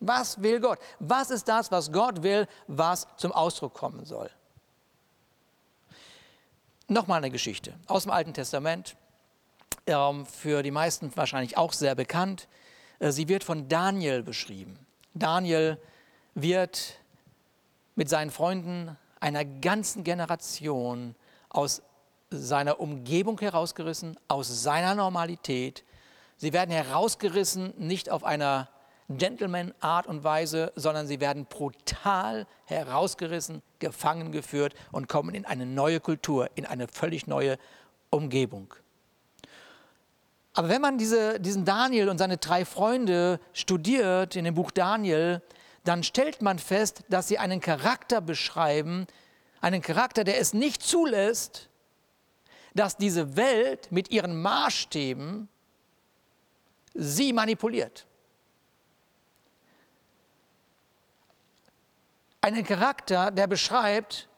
Was 0.00 0.40
will 0.40 0.60
Gott? 0.60 0.78
Was 1.00 1.30
ist 1.30 1.48
das, 1.48 1.70
was 1.70 1.90
Gott 1.90 2.22
will, 2.22 2.46
was 2.66 3.06
zum 3.16 3.32
Ausdruck 3.32 3.74
kommen 3.74 4.04
soll? 4.04 4.30
Nochmal 6.86 7.18
eine 7.18 7.30
Geschichte 7.30 7.74
aus 7.86 8.04
dem 8.04 8.12
Alten 8.12 8.32
Testament, 8.32 8.96
ähm, 9.86 10.24
für 10.24 10.62
die 10.62 10.70
meisten 10.70 11.14
wahrscheinlich 11.16 11.56
auch 11.58 11.72
sehr 11.72 11.94
bekannt. 11.94 12.48
Äh, 12.98 13.10
sie 13.10 13.28
wird 13.28 13.44
von 13.44 13.68
Daniel 13.68 14.22
beschrieben. 14.22 14.78
Daniel 15.14 15.78
wird 16.34 16.98
mit 17.94 18.08
seinen 18.08 18.30
Freunden 18.30 18.96
einer 19.20 19.44
ganzen 19.44 20.04
Generation 20.04 21.14
aus 21.48 21.82
seiner 22.30 22.78
Umgebung 22.80 23.40
herausgerissen, 23.40 24.18
aus 24.28 24.62
seiner 24.62 24.94
Normalität, 24.94 25.84
Sie 26.38 26.52
werden 26.52 26.70
herausgerissen, 26.70 27.74
nicht 27.76 28.10
auf 28.10 28.24
einer 28.24 28.68
Gentleman-Art 29.10 30.06
und 30.06 30.22
Weise, 30.22 30.72
sondern 30.76 31.06
sie 31.06 31.20
werden 31.20 31.46
brutal 31.46 32.46
herausgerissen, 32.66 33.62
gefangen 33.80 34.32
geführt 34.32 34.74
und 34.92 35.08
kommen 35.08 35.34
in 35.34 35.44
eine 35.44 35.66
neue 35.66 35.98
Kultur, 35.98 36.48
in 36.54 36.64
eine 36.64 36.86
völlig 36.88 37.26
neue 37.26 37.58
Umgebung. 38.10 38.72
Aber 40.54 40.68
wenn 40.68 40.80
man 40.80 40.98
diese, 40.98 41.40
diesen 41.40 41.64
Daniel 41.64 42.08
und 42.08 42.18
seine 42.18 42.36
drei 42.36 42.64
Freunde 42.64 43.40
studiert 43.52 44.36
in 44.36 44.44
dem 44.44 44.54
Buch 44.54 44.70
Daniel, 44.70 45.42
dann 45.84 46.02
stellt 46.02 46.42
man 46.42 46.58
fest, 46.58 47.02
dass 47.08 47.28
sie 47.28 47.38
einen 47.38 47.60
Charakter 47.60 48.20
beschreiben, 48.20 49.06
einen 49.60 49.82
Charakter, 49.82 50.22
der 50.22 50.38
es 50.38 50.52
nicht 50.54 50.82
zulässt, 50.82 51.68
dass 52.74 52.96
diese 52.96 53.36
Welt 53.36 53.90
mit 53.90 54.10
ihren 54.10 54.40
Maßstäben 54.40 55.48
sie 56.94 57.32
manipuliert. 57.32 58.06
Einen 62.40 62.64
Charakter, 62.64 63.30
der 63.30 63.46
beschreibt, 63.46 64.28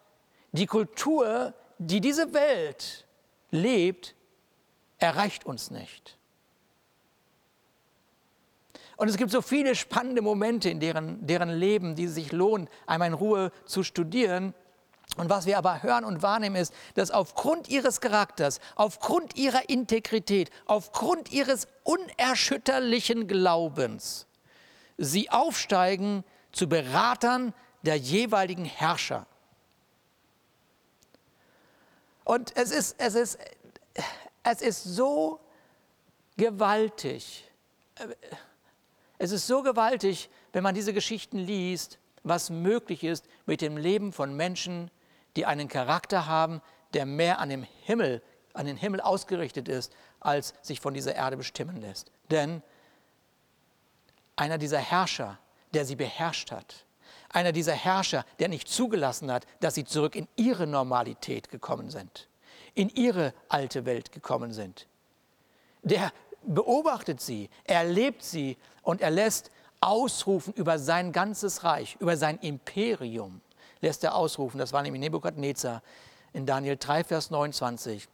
die 0.52 0.66
Kultur, 0.66 1.54
die 1.78 2.00
diese 2.00 2.32
Welt 2.32 3.06
lebt, 3.50 4.14
erreicht 4.98 5.46
uns 5.46 5.70
nicht. 5.70 6.16
Und 8.96 9.08
es 9.08 9.16
gibt 9.16 9.30
so 9.30 9.40
viele 9.40 9.74
spannende 9.74 10.20
Momente 10.20 10.68
in 10.68 10.78
deren, 10.78 11.26
deren 11.26 11.48
Leben, 11.48 11.94
die 11.94 12.06
sich 12.06 12.32
lohnen, 12.32 12.68
einmal 12.86 13.08
in 13.08 13.14
Ruhe 13.14 13.50
zu 13.64 13.82
studieren. 13.82 14.52
Und 15.16 15.28
was 15.28 15.44
wir 15.44 15.58
aber 15.58 15.82
hören 15.82 16.04
und 16.04 16.22
wahrnehmen 16.22 16.56
ist, 16.56 16.72
dass 16.94 17.10
aufgrund 17.10 17.68
ihres 17.68 18.00
Charakters, 18.00 18.60
aufgrund 18.76 19.36
ihrer 19.36 19.68
Integrität, 19.68 20.50
aufgrund 20.66 21.32
ihres 21.32 21.66
unerschütterlichen 21.82 23.26
Glaubens 23.26 24.26
sie 24.96 25.30
aufsteigen 25.30 26.24
zu 26.52 26.68
Beratern 26.68 27.54
der 27.82 27.96
jeweiligen 27.96 28.64
Herrscher. 28.64 29.26
Und 32.24 32.56
es 32.56 32.70
ist, 32.70 32.94
es 32.98 33.14
ist, 33.14 33.38
es 34.42 34.62
ist 34.62 34.84
so 34.84 35.40
gewaltig. 36.36 37.44
Es 39.18 39.32
ist 39.32 39.46
so 39.46 39.62
gewaltig, 39.62 40.30
wenn 40.52 40.62
man 40.62 40.74
diese 40.74 40.92
Geschichten 40.92 41.38
liest, 41.38 41.98
was 42.22 42.50
möglich 42.50 43.04
ist 43.04 43.26
mit 43.46 43.60
dem 43.60 43.76
Leben 43.76 44.12
von 44.12 44.34
Menschen, 44.34 44.90
die 45.36 45.46
einen 45.46 45.68
Charakter 45.68 46.26
haben, 46.26 46.60
der 46.94 47.06
mehr 47.06 47.38
an, 47.38 47.48
dem 47.48 47.66
Himmel, 47.82 48.22
an 48.52 48.66
den 48.66 48.76
Himmel 48.76 49.00
ausgerichtet 49.00 49.68
ist, 49.68 49.92
als 50.18 50.54
sich 50.62 50.80
von 50.80 50.94
dieser 50.94 51.14
Erde 51.14 51.36
bestimmen 51.36 51.80
lässt. 51.80 52.10
Denn 52.30 52.62
einer 54.36 54.58
dieser 54.58 54.78
Herrscher, 54.78 55.38
der 55.72 55.84
sie 55.84 55.96
beherrscht 55.96 56.50
hat, 56.50 56.86
einer 57.28 57.52
dieser 57.52 57.74
Herrscher, 57.74 58.24
der 58.38 58.48
nicht 58.48 58.68
zugelassen 58.68 59.30
hat, 59.30 59.46
dass 59.60 59.74
sie 59.74 59.84
zurück 59.84 60.16
in 60.16 60.26
ihre 60.36 60.66
Normalität 60.66 61.48
gekommen 61.48 61.90
sind, 61.90 62.28
in 62.74 62.88
ihre 62.88 63.32
alte 63.48 63.84
Welt 63.84 64.12
gekommen 64.12 64.52
sind, 64.52 64.88
der 65.82 66.12
beobachtet 66.42 67.20
sie, 67.20 67.50
er 67.64 67.84
lebt 67.84 68.22
sie 68.22 68.56
und 68.82 69.00
er 69.00 69.10
lässt 69.10 69.50
ausrufen 69.80 70.52
über 70.54 70.78
sein 70.78 71.12
ganzes 71.12 71.64
Reich, 71.64 71.96
über 72.00 72.16
sein 72.16 72.38
Imperium 72.38 73.40
lässt 73.80 74.04
er 74.04 74.14
ausrufen. 74.14 74.58
Das 74.58 74.72
war 74.72 74.82
nämlich 74.82 75.00
Nebukadnezar 75.00 75.82
in 76.32 76.46
Daniel 76.46 76.76
3, 76.76 77.04
Vers 77.04 77.30
29. 77.30 78.08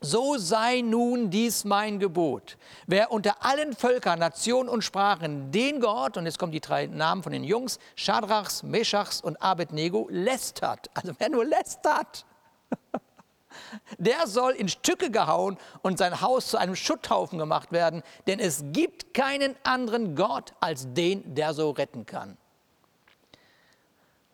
so 0.00 0.36
sei 0.36 0.82
nun 0.82 1.30
dies 1.30 1.64
mein 1.64 1.98
Gebot. 1.98 2.58
Wer 2.86 3.12
unter 3.12 3.44
allen 3.44 3.74
Völkern, 3.74 4.18
Nationen 4.18 4.68
und 4.68 4.82
Sprachen 4.82 5.50
den 5.52 5.80
Gott, 5.80 6.16
und 6.16 6.26
jetzt 6.26 6.38
kommen 6.38 6.52
die 6.52 6.60
drei 6.60 6.86
Namen 6.86 7.22
von 7.22 7.32
den 7.32 7.44
Jungs, 7.44 7.78
Schadrachs, 7.94 8.62
Meschachs 8.62 9.20
und 9.20 9.40
Abednego, 9.40 10.06
lästert, 10.10 10.90
also 10.92 11.12
wer 11.18 11.30
nur 11.30 11.46
lästert, 11.46 12.26
der 13.98 14.26
soll 14.26 14.52
in 14.52 14.68
Stücke 14.68 15.10
gehauen 15.10 15.56
und 15.82 15.98
sein 15.98 16.20
Haus 16.20 16.48
zu 16.48 16.58
einem 16.58 16.76
Schutthaufen 16.76 17.38
gemacht 17.38 17.72
werden, 17.72 18.02
denn 18.26 18.38
es 18.38 18.64
gibt 18.72 19.14
keinen 19.14 19.56
anderen 19.62 20.14
Gott 20.14 20.52
als 20.60 20.92
den, 20.92 21.34
der 21.34 21.54
so 21.54 21.70
retten 21.70 22.04
kann. 22.04 22.36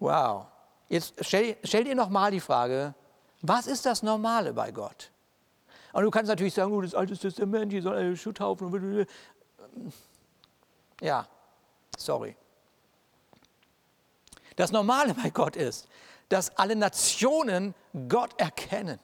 Wow. 0.00 0.46
Jetzt 0.92 1.14
stell, 1.24 1.56
stell 1.64 1.84
dir 1.84 1.94
nochmal 1.94 2.32
die 2.32 2.40
Frage, 2.40 2.94
was 3.40 3.66
ist 3.66 3.86
das 3.86 4.02
Normale 4.02 4.52
bei 4.52 4.72
Gott? 4.72 5.10
Und 5.94 6.02
du 6.02 6.10
kannst 6.10 6.28
natürlich 6.28 6.52
sagen, 6.52 6.70
oh, 6.70 6.82
das 6.82 6.94
Alte 6.94 7.16
Testament, 7.16 7.72
hier 7.72 7.80
soll 7.80 7.96
ein 7.96 8.14
Schutthaufen. 8.14 9.06
Ja, 11.00 11.26
sorry. 11.96 12.36
Das 14.56 14.70
Normale 14.70 15.14
bei 15.14 15.30
Gott 15.30 15.56
ist, 15.56 15.88
dass 16.28 16.54
alle 16.58 16.76
Nationen 16.76 17.74
Gott 18.06 18.38
erkennen. 18.38 19.00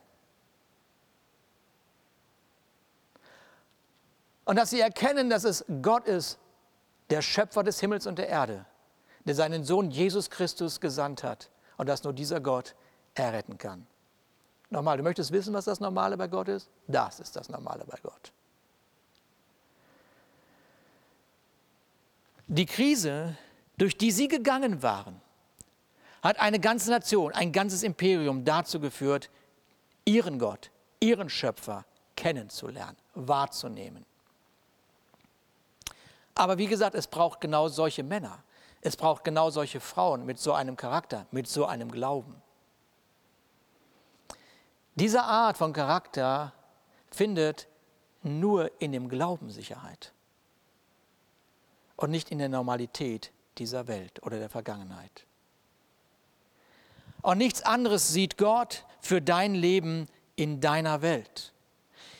Und 4.45 4.57
dass 4.57 4.69
sie 4.69 4.81
erkennen, 4.81 5.31
dass 5.31 5.45
es 5.45 5.65
Gott 5.81 6.07
ist, 6.07 6.39
der 7.09 7.23
Schöpfer 7.23 7.63
des 7.63 7.81
Himmels 7.81 8.07
und 8.07 8.19
der 8.19 8.29
Erde, 8.29 8.67
der 9.25 9.35
seinen 9.35 9.65
Sohn 9.65 9.91
Jesus 9.91 10.29
Christus 10.29 10.83
gesandt 10.83 11.25
hat 11.25 11.49
und 11.79 11.89
dass 11.89 12.05
nur 12.05 12.13
dieser 12.13 12.41
Gott 12.41 12.75
erretten 13.15 13.57
kann. 13.57 13.87
Nochmal, 14.71 14.99
du 14.99 15.03
möchtest 15.03 15.33
wissen, 15.33 15.55
was 15.55 15.65
das 15.65 15.81
Normale 15.81 16.17
bei 16.19 16.29
Gott 16.29 16.49
ist? 16.49 16.69
Das 16.87 17.21
ist 17.21 17.35
das 17.35 17.49
Normale 17.49 17.85
bei 17.87 17.97
Gott. 18.03 18.33
Die 22.49 22.67
Krise, 22.67 23.37
durch 23.79 23.97
die 23.97 24.11
sie 24.11 24.29
gegangen 24.29 24.83
waren, 24.83 25.21
hat 26.23 26.39
eine 26.41 26.59
ganze 26.59 26.91
Nation, 26.91 27.33
ein 27.33 27.53
ganzes 27.53 27.83
Imperium 27.83 28.45
dazu 28.45 28.81
geführt, 28.81 29.31
ihren 30.05 30.39
Gott, 30.39 30.71
ihren 31.01 31.31
Schöpfer 31.31 31.85
kennenzulernen, 32.17 32.97
wahrzunehmen. 33.15 34.05
Aber 36.35 36.59
wie 36.59 36.67
gesagt, 36.67 36.95
es 36.95 37.07
braucht 37.07 37.41
genau 37.41 37.69
solche 37.69 38.03
Männer. 38.03 38.43
Es 38.81 38.97
braucht 38.97 39.25
genau 39.25 39.51
solche 39.51 39.81
Frauen 39.81 40.25
mit 40.25 40.39
so 40.39 40.53
einem 40.53 40.77
Charakter, 40.77 41.27
mit 41.31 41.49
so 41.49 41.67
einem 41.67 41.91
Glauben. 41.91 42.41
Diese 44.95 45.23
Art 45.23 45.57
von 45.57 45.73
Charakter 45.73 46.53
findet 47.11 47.69
nur 48.23 48.71
in 48.81 48.93
dem 48.93 49.09
Glauben 49.09 49.51
Sicherheit 49.51 50.13
und 51.97 52.11
nicht 52.11 52.31
in 52.31 52.39
der 52.39 52.49
Normalität 52.49 53.33
dieser 53.59 53.87
Welt 53.89 54.23
oder 54.23 54.39
der 54.39 54.49
Vergangenheit. 54.49 55.27
Und 57.23 57.39
nichts 57.39 57.63
anderes 57.63 58.09
sieht 58.09 58.39
Gott 58.39 58.85
für 59.01 59.21
dein 59.21 59.55
Leben 59.55 60.07
in 60.37 60.61
deiner 60.61 61.03
Welt. 61.03 61.53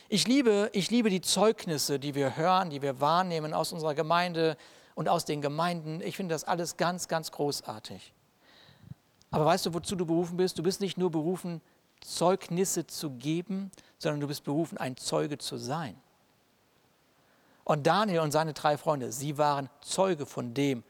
Ich 0.09 0.27
liebe, 0.27 0.69
ich 0.73 0.89
liebe 0.91 1.09
die 1.09 1.21
Zeugnisse, 1.21 1.99
die 1.99 2.15
wir 2.15 2.35
hören, 2.35 2.69
die 2.69 2.81
wir 2.81 2.99
wahrnehmen 2.99 3.53
aus 3.53 3.71
unserer 3.71 3.93
Gemeinde 3.93 4.57
und 4.99 5.07
aus 5.07 5.23
den 5.23 5.41
Gemeinden. 5.41 6.01
Ich 6.01 6.17
finde 6.17 6.35
das 6.35 6.43
alles 6.43 6.75
ganz, 6.75 7.07
ganz 7.07 7.31
großartig. 7.31 8.11
Aber 9.31 9.45
weißt 9.45 9.65
du, 9.67 9.73
wozu 9.73 9.95
du 9.95 10.05
berufen 10.05 10.35
bist? 10.35 10.59
Du 10.59 10.63
bist 10.63 10.81
nicht 10.81 10.97
nur 10.97 11.09
berufen, 11.09 11.61
Zeugnisse 12.01 12.85
zu 12.85 13.11
geben, 13.11 13.71
sondern 13.97 14.19
du 14.19 14.27
bist 14.27 14.43
berufen, 14.43 14.77
ein 14.77 14.97
Zeuge 14.97 15.37
zu 15.37 15.55
sein. 15.55 15.95
Und 17.63 17.87
Daniel 17.87 18.19
und 18.19 18.33
seine 18.33 18.51
drei 18.51 18.77
Freunde, 18.77 19.13
sie 19.13 19.37
waren 19.37 19.69
Zeuge 19.79 20.25
von 20.25 20.53
dem, 20.53 20.83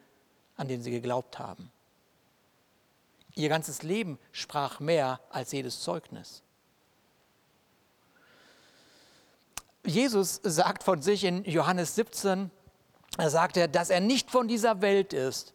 an 0.58 0.68
den 0.68 0.82
sie 0.82 0.90
geglaubt 0.90 1.38
haben. 1.38 1.72
Ihr 3.36 3.50
ganzes 3.50 3.84
Leben 3.84 4.18
sprach 4.32 4.80
mehr 4.80 5.20
als 5.30 5.52
jedes 5.52 5.82
Zeugnis. 5.82 6.42
Jesus 9.86 10.42
sagt 10.42 10.82
von 10.82 11.04
sich 11.04 11.26
in 11.26 11.44
Johannes 11.46 11.94
17, 11.94 12.50
da 13.20 13.30
sagt 13.30 13.58
er, 13.58 13.68
dass 13.68 13.90
er 13.90 14.00
nicht 14.00 14.32
von 14.32 14.48
dieser 14.48 14.82
Welt 14.82 15.12
ist. 15.12 15.54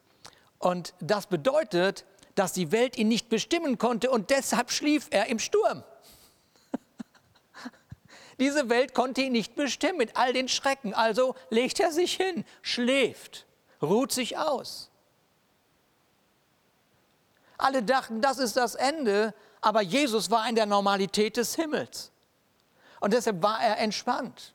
Und 0.59 0.93
das 1.01 1.27
bedeutet, 1.27 2.05
dass 2.35 2.53
die 2.53 2.73
Welt 2.73 2.99
ihn 2.99 3.09
nicht 3.09 3.31
bestimmen 3.31 3.79
konnte 3.79 4.11
und 4.11 4.29
deshalb 4.29 4.71
schlief 4.71 5.07
er 5.11 5.27
im 5.29 5.39
Sturm. 5.39 5.83
Diese 8.39 8.69
Welt 8.69 8.95
konnte 8.95 9.23
ihn 9.23 9.33
nicht 9.33 9.55
bestimmen 9.55 9.97
mit 9.97 10.15
all 10.17 10.35
den 10.35 10.49
Schrecken, 10.49 10.93
also 10.93 11.37
legt 11.49 11.81
er 11.81 11.91
sich 11.91 12.15
hin, 12.17 12.45
schläft, 12.61 13.47
ruht 13.81 14.13
sich 14.13 14.37
aus. 14.37 14.91
Alle 17.57 17.83
dachten, 17.83 18.21
das 18.21 18.39
ist 18.39 18.59
das 18.59 18.75
Ende, 18.75 19.33
aber 19.63 19.81
Jesus 19.81 20.31
war 20.31 20.47
in 20.49 20.55
der 20.55 20.67
Normalität 20.67 21.39
des 21.39 21.55
Himmels. 21.55 22.11
Und 23.01 23.15
deshalb 23.15 23.43
war 23.43 23.63
er 23.63 23.79
entspannt. 23.79 24.54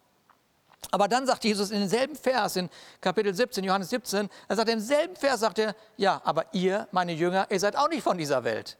Aber 0.91 1.07
dann 1.07 1.25
sagt 1.25 1.43
Jesus 1.43 1.71
in 1.71 1.79
demselben 1.79 2.15
Vers, 2.15 2.55
in 2.55 2.69
Kapitel 3.01 3.33
17, 3.33 3.63
Johannes 3.63 3.89
17, 3.89 4.29
er 4.47 4.55
sagt 4.55 4.69
im 4.69 4.79
selben 4.79 5.15
Vers, 5.15 5.41
sagt 5.41 5.59
er, 5.59 5.75
ja, 5.97 6.21
aber 6.23 6.45
ihr, 6.53 6.87
meine 6.91 7.13
Jünger, 7.13 7.47
ihr 7.49 7.59
seid 7.59 7.75
auch 7.75 7.89
nicht 7.89 8.01
von 8.01 8.17
dieser 8.17 8.43
Welt. 8.43 8.77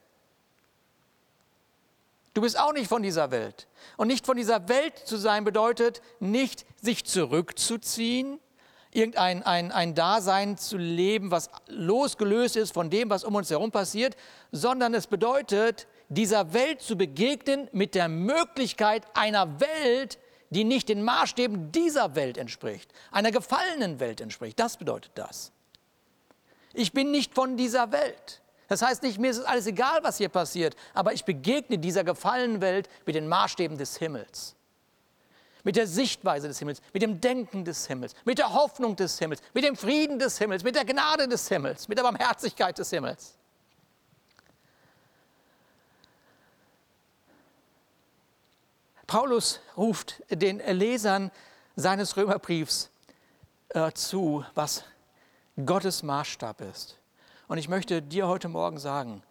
Du 2.33 2.41
bist 2.41 2.59
auch 2.59 2.73
nicht 2.73 2.88
von 2.88 3.03
dieser 3.03 3.31
Welt. 3.31 3.67
Und 3.97 4.07
nicht 4.07 4.25
von 4.25 4.38
dieser 4.38 4.69
Welt 4.69 4.97
zu 4.97 5.17
sein 5.17 5.43
bedeutet 5.43 6.01
nicht 6.19 6.65
sich 6.81 7.05
zurückzuziehen, 7.05 8.39
irgendein 8.91 9.43
ein, 9.43 9.71
ein 9.71 9.93
Dasein 9.93 10.57
zu 10.57 10.77
leben, 10.77 11.31
was 11.31 11.49
losgelöst 11.67 12.55
ist 12.55 12.73
von 12.73 12.89
dem, 12.89 13.09
was 13.09 13.23
um 13.23 13.35
uns 13.35 13.49
herum 13.49 13.71
passiert, 13.71 14.15
sondern 14.51 14.93
es 14.93 15.07
bedeutet, 15.07 15.88
dieser 16.07 16.53
Welt 16.53 16.81
zu 16.81 16.97
begegnen 16.97 17.67
mit 17.71 17.93
der 17.93 18.07
Möglichkeit 18.07 19.03
einer 19.13 19.59
Welt, 19.59 20.17
die 20.49 20.63
nicht 20.63 20.89
den 20.89 21.03
Maßstäben 21.03 21.71
dieser 21.71 22.15
Welt 22.15 22.38
entspricht, 22.38 22.91
einer 23.12 23.31
gefallenen 23.31 23.99
Welt 23.99 24.21
entspricht. 24.21 24.59
Das 24.59 24.77
bedeutet 24.77 25.12
das. 25.15 25.51
Ich 26.73 26.93
bin 26.93 27.12
nicht 27.12 27.33
von 27.33 27.57
dieser 27.57 27.91
Welt. 27.91 28.41
Das 28.67 28.83
heißt 28.83 29.01
nicht, 29.01 29.17
mir 29.17 29.31
ist 29.31 29.41
alles 29.41 29.65
egal, 29.65 29.99
was 30.03 30.17
hier 30.17 30.29
passiert, 30.29 30.75
aber 30.93 31.13
ich 31.13 31.25
begegne 31.25 31.79
dieser 31.79 32.03
gefallenen 32.03 32.62
Welt 32.62 32.88
mit 33.05 33.15
den 33.15 33.27
Maßstäben 33.27 33.77
des 33.77 33.97
Himmels. 33.97 34.55
Mit 35.63 35.75
der 35.75 35.88
Sichtweise 35.88 36.47
des 36.47 36.59
Himmels, 36.59 36.79
mit 36.93 37.01
dem 37.01 37.19
Denken 37.19 37.65
des 37.65 37.88
Himmels, 37.88 38.13
mit 38.25 38.38
der 38.38 38.53
Hoffnung 38.53 38.95
des 38.95 39.17
Himmels, 39.19 39.41
mit 39.53 39.63
dem 39.63 39.75
Frieden 39.75 40.19
des 40.19 40.38
Himmels, 40.38 40.63
mit 40.63 40.75
der 40.75 40.85
Gnade 40.85 41.27
des 41.27 41.47
Himmels, 41.49 41.88
mit 41.88 41.97
der 41.97 42.03
Barmherzigkeit 42.03 42.77
des 42.77 42.91
Himmels. 42.91 43.38
Paulus 49.10 49.60
ruft 49.76 50.22
den 50.30 50.60
Lesern 50.60 51.32
seines 51.76 52.15
Römerbriefs 52.15 52.91
äh, 53.69 53.91
zu, 53.93 54.45
was 54.54 54.84
Gottes 55.65 56.04
Maßstab 56.04 56.62
ist. 56.62 57.00
Und 57.48 57.58
ich 57.58 57.67
möchte 57.67 58.04
dir 58.04 58.28
heute 58.28 58.50
Morgen 58.50 58.78
sagen, 58.78 59.24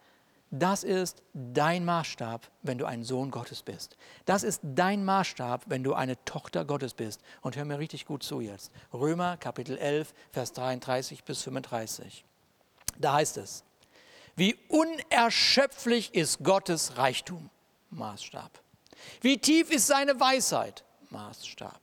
das 0.51 0.83
ist 0.83 1.23
dein 1.33 1.85
Maßstab, 1.85 2.51
wenn 2.61 2.77
du 2.77 2.85
ein 2.85 3.05
Sohn 3.05 3.31
Gottes 3.31 3.63
bist. 3.63 3.95
Das 4.25 4.43
ist 4.43 4.59
dein 4.63 5.05
Maßstab, 5.05 5.63
wenn 5.67 5.81
du 5.81 5.93
eine 5.93 6.21
Tochter 6.25 6.65
Gottes 6.65 6.93
bist. 6.93 7.21
Und 7.39 7.55
hör 7.55 7.63
mir 7.63 7.79
richtig 7.79 8.05
gut 8.05 8.21
zu 8.21 8.41
jetzt. 8.41 8.73
Römer 8.91 9.37
Kapitel 9.37 9.77
11, 9.77 10.13
Vers 10.33 10.51
33 10.51 11.23
bis 11.23 11.41
35. 11.43 12.25
Da 12.97 13.13
heißt 13.13 13.37
es, 13.37 13.63
wie 14.35 14.59
unerschöpflich 14.67 16.15
ist 16.15 16.43
Gottes 16.43 16.97
Reichtum, 16.97 17.49
Maßstab. 17.91 18.61
Wie 19.21 19.37
tief 19.37 19.71
ist 19.71 19.87
seine 19.87 20.19
Weisheit? 20.19 20.83
Maßstab. 21.09 21.79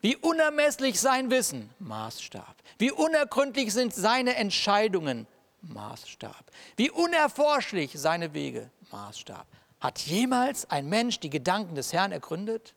Wie 0.00 0.16
unermesslich 0.16 1.00
sein 1.00 1.30
Wissen? 1.30 1.70
Maßstab. 1.78 2.56
Wie 2.78 2.90
unergründlich 2.90 3.72
sind 3.72 3.94
seine 3.94 4.36
Entscheidungen? 4.36 5.26
Maßstab. 5.62 6.50
Wie 6.76 6.90
unerforschlich 6.90 7.92
seine 7.94 8.32
Wege? 8.32 8.70
Maßstab. 8.90 9.46
Hat 9.80 9.98
jemals 10.00 10.68
ein 10.70 10.88
Mensch 10.88 11.20
die 11.20 11.30
Gedanken 11.30 11.74
des 11.74 11.92
Herrn 11.92 12.12
ergründet? 12.12 12.74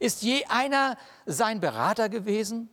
Ist 0.00 0.22
je 0.22 0.44
einer 0.46 0.96
sein 1.26 1.60
Berater 1.60 2.08
gewesen? 2.08 2.68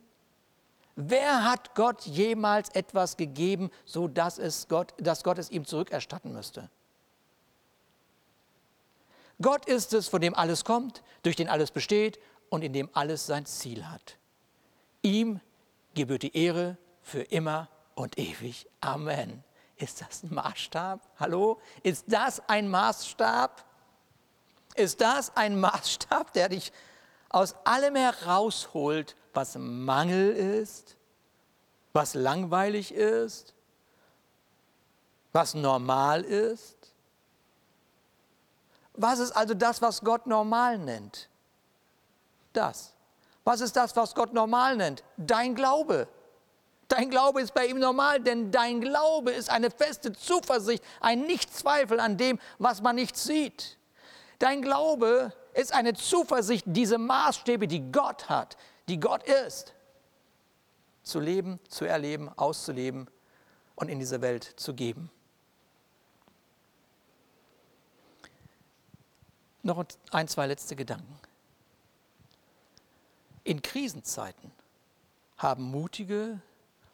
Wer 0.94 1.44
hat 1.44 1.74
Gott 1.74 2.02
jemals 2.06 2.70
etwas 2.70 3.16
gegeben, 3.16 3.70
so 3.84 4.08
dass, 4.08 4.66
Gott, 4.68 4.94
dass 4.98 5.24
Gott 5.24 5.38
es 5.38 5.50
ihm 5.50 5.64
zurückerstatten 5.64 6.32
müsste? 6.32 6.70
Gott 9.40 9.66
ist 9.66 9.92
es, 9.92 10.08
von 10.08 10.20
dem 10.20 10.34
alles 10.34 10.64
kommt, 10.64 11.02
durch 11.22 11.36
den 11.36 11.48
alles 11.48 11.70
besteht 11.70 12.18
und 12.48 12.62
in 12.62 12.72
dem 12.72 12.88
alles 12.94 13.26
sein 13.26 13.46
Ziel 13.46 13.88
hat. 13.88 14.16
Ihm 15.02 15.40
gebührt 15.94 16.22
die 16.22 16.36
Ehre 16.36 16.76
für 17.02 17.22
immer 17.22 17.68
und 17.94 18.18
ewig. 18.18 18.66
Amen. 18.80 19.44
Ist 19.76 20.00
das 20.00 20.22
ein 20.22 20.34
Maßstab? 20.34 21.00
Hallo? 21.18 21.60
Ist 21.82 22.04
das 22.08 22.40
ein 22.48 22.68
Maßstab? 22.68 23.64
Ist 24.74 25.00
das 25.00 25.36
ein 25.36 25.58
Maßstab, 25.60 26.32
der 26.32 26.48
dich 26.48 26.72
aus 27.28 27.54
allem 27.64 27.96
herausholt, 27.96 29.16
was 29.34 29.56
Mangel 29.58 30.32
ist, 30.32 30.96
was 31.92 32.14
langweilig 32.14 32.92
ist, 32.92 33.54
was 35.32 35.54
normal 35.54 36.22
ist? 36.24 36.75
Was 38.96 39.18
ist 39.18 39.32
also 39.32 39.54
das, 39.54 39.82
was 39.82 40.00
Gott 40.00 40.26
normal 40.26 40.78
nennt? 40.78 41.28
Das. 42.52 42.92
Was 43.44 43.60
ist 43.60 43.76
das, 43.76 43.94
was 43.94 44.14
Gott 44.14 44.32
normal 44.32 44.76
nennt? 44.76 45.04
Dein 45.16 45.54
Glaube. 45.54 46.08
Dein 46.88 47.10
Glaube 47.10 47.40
ist 47.40 47.52
bei 47.52 47.66
ihm 47.66 47.78
normal, 47.78 48.20
denn 48.20 48.50
dein 48.50 48.80
Glaube 48.80 49.32
ist 49.32 49.50
eine 49.50 49.70
feste 49.70 50.12
Zuversicht, 50.12 50.82
ein 51.00 51.22
Nichtzweifel 51.22 51.98
an 52.00 52.16
dem, 52.16 52.38
was 52.58 52.80
man 52.80 52.96
nicht 52.96 53.16
sieht. 53.16 53.76
Dein 54.38 54.62
Glaube 54.62 55.32
ist 55.54 55.74
eine 55.74 55.94
Zuversicht, 55.94 56.64
diese 56.68 56.98
Maßstäbe, 56.98 57.66
die 57.66 57.90
Gott 57.90 58.28
hat, 58.28 58.56
die 58.88 59.00
Gott 59.00 59.24
ist, 59.24 59.74
zu 61.02 61.18
leben, 61.18 61.58
zu 61.68 61.84
erleben, 61.84 62.30
auszuleben 62.36 63.08
und 63.74 63.88
in 63.88 63.98
diese 63.98 64.20
Welt 64.20 64.54
zu 64.56 64.74
geben. 64.74 65.10
Noch 69.66 69.84
ein, 70.12 70.28
zwei 70.28 70.46
letzte 70.46 70.76
Gedanken. 70.76 71.18
In 73.42 73.62
Krisenzeiten 73.62 74.52
haben 75.38 75.64
mutige 75.64 76.40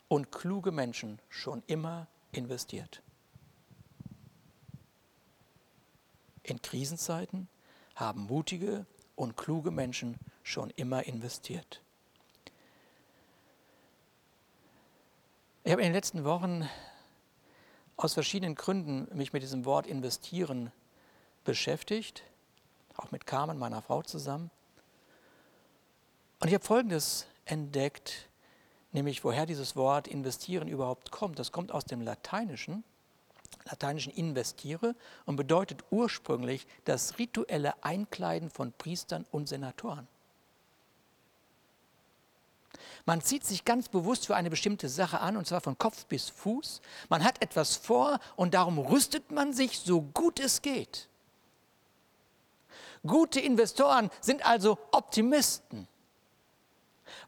und 0.09 0.33
kluge 0.33 0.73
Menschen 0.73 1.19
schon 1.29 1.63
immer 1.67 2.07
investiert. 2.31 3.03
In 6.45 6.63
Krisenzeiten 6.63 7.47
haben 7.95 8.23
mutige 8.23 8.87
und 9.17 9.37
kluge 9.37 9.71
Menschen 9.71 10.17
schon 10.43 10.71
immer 10.71 11.05
investiert. 11.05 11.83
Ich 15.63 15.73
habe 15.73 15.83
in 15.83 15.89
den 15.89 15.95
letzten 15.95 16.25
Wochen 16.25 16.67
aus 17.99 18.15
verschiedenen 18.15 18.55
Gründen 18.55 19.15
mich 19.15 19.35
mit 19.35 19.43
diesem 19.43 19.67
Wort 19.67 19.87
investieren 19.87 20.73
beschäftigt, 21.45 22.25
auch 22.97 23.11
mit 23.11 23.27
Carmen, 23.27 23.59
meiner 23.59 23.83
Frau 23.83 24.03
zusammen. 24.03 24.51
Und 26.41 26.49
ich 26.49 26.55
habe 26.55 26.65
Folgendes 26.65 27.27
entdeckt, 27.45 28.29
nämlich 28.93 29.23
woher 29.25 29.47
dieses 29.47 29.77
Wort 29.77 30.09
investieren 30.09 30.69
überhaupt 30.69 31.11
kommt. 31.11 31.39
Das 31.39 31.53
kommt 31.53 31.73
aus 31.73 31.85
dem 31.85 32.01
Lateinischen, 32.01 32.85
lateinischen 33.65 34.13
investiere 34.13 34.95
und 35.25 35.37
bedeutet 35.37 35.85
ursprünglich 35.91 36.67
das 36.85 37.19
rituelle 37.19 37.75
Einkleiden 37.85 38.51
von 38.51 38.73
Priestern 38.73 39.25
und 39.31 39.49
Senatoren. 39.49 40.09
Man 43.05 43.21
zieht 43.21 43.45
sich 43.45 43.65
ganz 43.65 43.89
bewusst 43.89 44.27
für 44.27 44.37
eine 44.37 44.51
bestimmte 44.51 44.89
Sache 44.89 45.21
an, 45.21 45.37
und 45.37 45.47
zwar 45.47 45.61
von 45.61 45.77
Kopf 45.77 46.07
bis 46.07 46.31
Fuß. 46.31 46.81
Man 47.09 47.25
hat 47.25 47.43
etwas 47.43 47.77
vor 47.77 48.19
und 48.37 48.55
darum 48.55 48.79
rüstet 48.79 49.31
man 49.31 49.53
sich 49.53 49.81
so 49.81 50.03
gut 50.03 50.39
es 50.39 50.63
geht. 50.63 51.09
Gute 53.07 53.41
Investoren 53.41 54.11
sind 54.21 54.47
also 54.47 54.79
Optimisten 54.93 55.89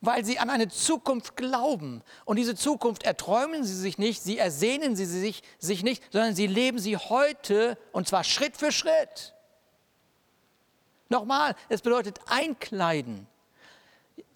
weil 0.01 0.25
sie 0.25 0.39
an 0.39 0.51
eine 0.51 0.69
Zukunft 0.69 1.37
glauben. 1.37 2.03
Und 2.25 2.37
diese 2.37 2.55
Zukunft 2.55 3.05
erträumen 3.05 3.65
sie 3.65 3.75
sich 3.75 3.99
nicht, 3.99 4.23
sie 4.23 4.39
ersehnen 4.39 4.97
sie 4.97 5.07
sich, 5.07 5.43
sich 5.59 5.83
nicht, 5.83 6.03
sondern 6.13 6.35
sie 6.35 6.47
leben 6.47 6.79
sie 6.79 6.97
heute 6.97 7.79
und 7.93 8.09
zwar 8.09 8.25
Schritt 8.25 8.57
für 8.57 8.73
Schritt. 8.73 9.35
Nochmal, 11.09 11.55
es 11.69 11.83
bedeutet 11.83 12.21
einkleiden. 12.27 13.27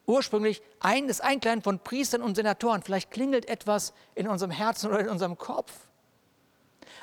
Ursprünglich 0.07 0.63
ein, 0.81 1.09
das 1.09 1.21
Einkleiden 1.21 1.63
von 1.63 1.81
Priestern 1.81 2.23
und 2.23 2.35
Senatoren. 2.35 2.83
Vielleicht 2.83 3.11
klingelt 3.11 3.47
etwas 3.49 3.93
in 4.15 4.29
unserem 4.29 4.51
Herzen 4.51 4.89
oder 4.89 5.01
in 5.01 5.09
unserem 5.09 5.37
Kopf. 5.37 5.73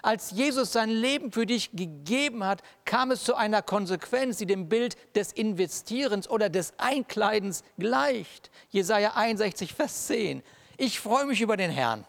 Als 0.06 0.30
Jesus 0.30 0.72
sein 0.72 0.92
Leben 0.92 1.32
für 1.32 1.48
dich 1.48 1.72
gegeben 1.72 2.44
hat, 2.44 2.62
kam 2.86 3.10
es 3.10 3.24
zu 3.24 3.34
einer 3.34 3.64
Konsequenz, 3.64 4.38
die 4.38 4.46
dem 4.46 4.70
Bild 4.70 4.98
des 5.16 5.32
Investierens 5.32 6.30
oder 6.30 6.48
des 6.48 6.76
Einkleidens 6.78 7.64
gleicht. 7.80 8.52
Jesaja 8.70 9.14
61, 9.16 9.74
Vers 9.74 10.06
10. 10.06 10.44
Ich 10.78 11.00
freue 11.00 11.26
mich 11.26 11.42
über 11.42 11.58
den 11.58 11.72
Herrn. 11.72 12.06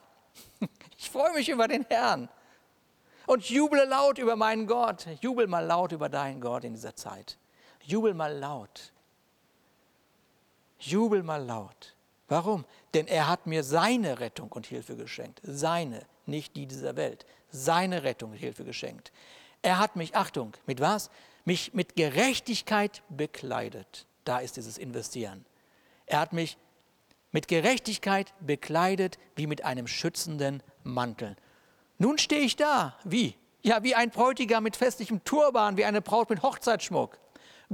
Ich 0.99 1.11
freue 1.11 1.33
mich 1.33 1.49
über 1.49 1.69
den 1.69 1.87
Herrn. 1.89 2.29
Und 3.27 3.49
juble 3.49 3.85
laut 3.85 4.19
über 4.19 4.37
meinen 4.37 4.67
Gott. 4.67 5.07
Jubel 5.23 5.47
mal 5.47 5.65
laut 5.65 5.93
über 5.93 6.11
deinen 6.11 6.41
Gott 6.41 6.65
in 6.65 6.75
dieser 6.75 6.97
Zeit. 6.97 7.39
Jubel 7.83 8.13
mal 8.13 8.35
laut. 8.37 8.93
Jubel 10.79 11.23
mal 11.23 11.43
laut. 11.43 11.95
Warum? 12.29 12.67
Denn 12.93 13.07
er 13.07 13.29
hat 13.29 13.47
mir 13.47 13.63
seine 13.63 14.21
Rettung 14.21 14.53
und 14.53 14.67
Hilfe 14.67 14.97
geschenkt. 14.97 15.41
Seine, 15.43 16.03
nicht 16.27 16.57
die 16.57 16.67
dieser 16.67 16.97
Welt 16.97 17.25
seine 17.57 18.03
Rettung 18.03 18.33
Hilfe 18.33 18.65
geschenkt. 18.65 19.13
Er 19.63 19.79
hat 19.79 19.97
mich, 19.97 20.15
Achtung, 20.15 20.53
mit 20.67 20.81
was? 20.81 21.11
Mich 21.45 21.75
mit 21.75 21.97
Gerechtigkeit 21.97 23.03
bekleidet. 23.09 24.07
Da 24.25 24.39
ist 24.39 24.57
dieses 24.57 24.79
Investieren. 24.79 25.45
Er 26.07 26.21
hat 26.21 26.33
mich 26.33 26.59
mit 27.33 27.49
Gerechtigkeit 27.49 28.33
bekleidet 28.41 29.19
wie 29.35 29.47
mit 29.47 29.65
einem 29.65 29.87
schützenden 29.87 30.63
Mantel. 30.85 31.37
Nun 31.99 32.19
stehe 32.19 32.43
ich 32.43 32.57
da. 32.57 32.97
Wie? 33.05 33.37
Ja, 33.63 33.83
wie 33.83 33.95
ein 33.95 34.11
Bräutigam 34.11 34.63
mit 34.63 34.77
festlichem 34.77 35.25
Turban, 35.25 35.77
wie 35.77 35.85
eine 35.85 36.01
Braut 36.01 36.31
mit 36.31 36.43
Hochzeitsschmuck. 36.43 37.19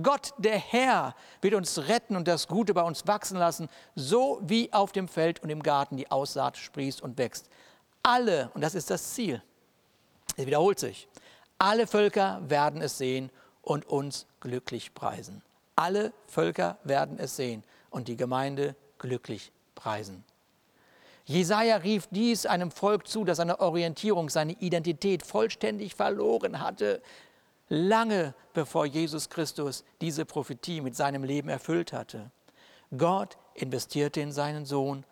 Gott, 0.01 0.33
der 0.39 0.59
Herr, 0.59 1.15
wird 1.43 1.55
uns 1.55 1.87
retten 1.87 2.17
und 2.17 2.27
das 2.27 2.49
Gute 2.49 2.73
bei 2.73 2.83
uns 2.83 3.07
wachsen 3.07 3.37
lassen, 3.37 3.69
so 3.95 4.41
wie 4.43 4.73
auf 4.73 4.93
dem 4.93 5.07
Feld 5.07 5.43
und 5.43 5.51
im 5.51 5.63
Garten 5.63 5.99
die 5.99 6.11
Aussaat 6.11 6.57
sprießt 6.57 7.03
und 7.03 7.19
wächst. 7.19 7.51
Alle, 8.03 8.51
und 8.55 8.63
das 8.63 8.75
ist 8.75 8.89
das 8.89 9.13
Ziel, 9.13 9.43
es 10.37 10.47
wiederholt 10.47 10.79
sich. 10.79 11.09
Alle 11.59 11.87
Völker 11.87 12.43
werden 12.49 12.83
es 12.83 12.99
sehen 12.99 13.31
und 13.63 13.87
uns 13.87 14.27
glücklich 14.41 14.95
preisen. 14.95 15.43
Alle 15.77 16.13
Völker 16.27 16.79
werden 16.85 17.19
es 17.19 17.37
sehen 17.37 17.63
und 17.91 18.09
die 18.09 18.17
Gemeinde 18.17 18.75
glücklich 18.99 19.53
preisen. 19.75 20.25
Jesaja 21.25 21.77
rief 21.77 22.09
dies 22.11 22.47
einem 22.47 22.71
Volk 22.71 23.07
zu, 23.07 23.25
das 23.25 23.37
seine 23.37 23.61
Orientierung, 23.61 24.29
seine 24.29 24.53
Identität 24.55 25.25
vollständig 25.25 25.95
verloren 25.95 26.61
hatte, 26.61 27.01
lange 27.69 28.35
bevor 28.53 28.87
Jesus 28.87 29.31
Christus 29.31 29.85
diese 30.01 30.25
Prophetie 30.25 30.81
mit 30.81 30.97
seinem 30.97 31.25
Leben 31.25 31.49
erfüllt 31.49 31.93
hatte. 31.93 32.31
Gott 32.97 33.39
investierte 33.55 34.21
in 34.21 34.33
seinen 34.33 34.67
Sohn, 34.67 35.05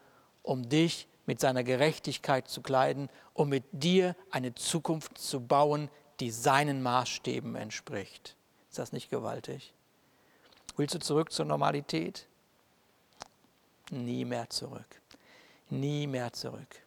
um 0.42 0.68
dich 0.68 1.06
mit 1.30 1.38
seiner 1.38 1.62
Gerechtigkeit 1.62 2.48
zu 2.48 2.60
kleiden, 2.60 3.08
um 3.34 3.50
mit 3.50 3.62
dir 3.70 4.16
eine 4.32 4.52
Zukunft 4.56 5.16
zu 5.16 5.38
bauen, 5.38 5.88
die 6.18 6.32
seinen 6.32 6.82
Maßstäben 6.82 7.54
entspricht. 7.54 8.34
Ist 8.68 8.80
das 8.80 8.90
nicht 8.90 9.10
gewaltig? 9.10 9.72
Willst 10.76 10.96
du 10.96 10.98
zurück 10.98 11.30
zur 11.30 11.44
Normalität? 11.44 12.26
Nie 13.92 14.24
mehr 14.24 14.50
zurück. 14.50 15.00
Nie 15.68 16.08
mehr 16.08 16.32
zurück. 16.32 16.82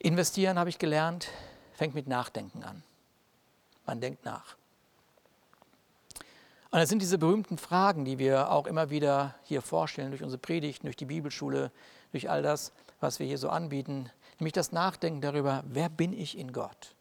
Investieren, 0.00 0.58
habe 0.58 0.70
ich 0.70 0.80
gelernt, 0.80 1.28
fängt 1.74 1.94
mit 1.94 2.08
Nachdenken 2.08 2.64
an. 2.64 2.82
Man 3.86 4.00
denkt 4.00 4.24
nach. 4.24 4.56
Und 6.70 6.80
das 6.80 6.90
sind 6.90 7.00
diese 7.00 7.16
berühmten 7.16 7.56
Fragen, 7.56 8.04
die 8.04 8.18
wir 8.18 8.50
auch 8.50 8.66
immer 8.66 8.90
wieder 8.90 9.34
hier 9.44 9.62
vorstellen, 9.62 10.10
durch 10.10 10.22
unsere 10.22 10.38
Predigten, 10.38 10.86
durch 10.86 10.96
die 10.96 11.06
Bibelschule, 11.06 11.70
durch 12.12 12.28
all 12.28 12.42
das, 12.42 12.72
was 13.00 13.18
wir 13.18 13.26
hier 13.26 13.38
so 13.38 13.48
anbieten, 13.48 14.10
nämlich 14.38 14.52
das 14.52 14.72
Nachdenken 14.72 15.20
darüber, 15.20 15.64
wer 15.66 15.88
bin 15.88 16.12
ich 16.12 16.36
in 16.36 16.52
Gott? 16.52 16.94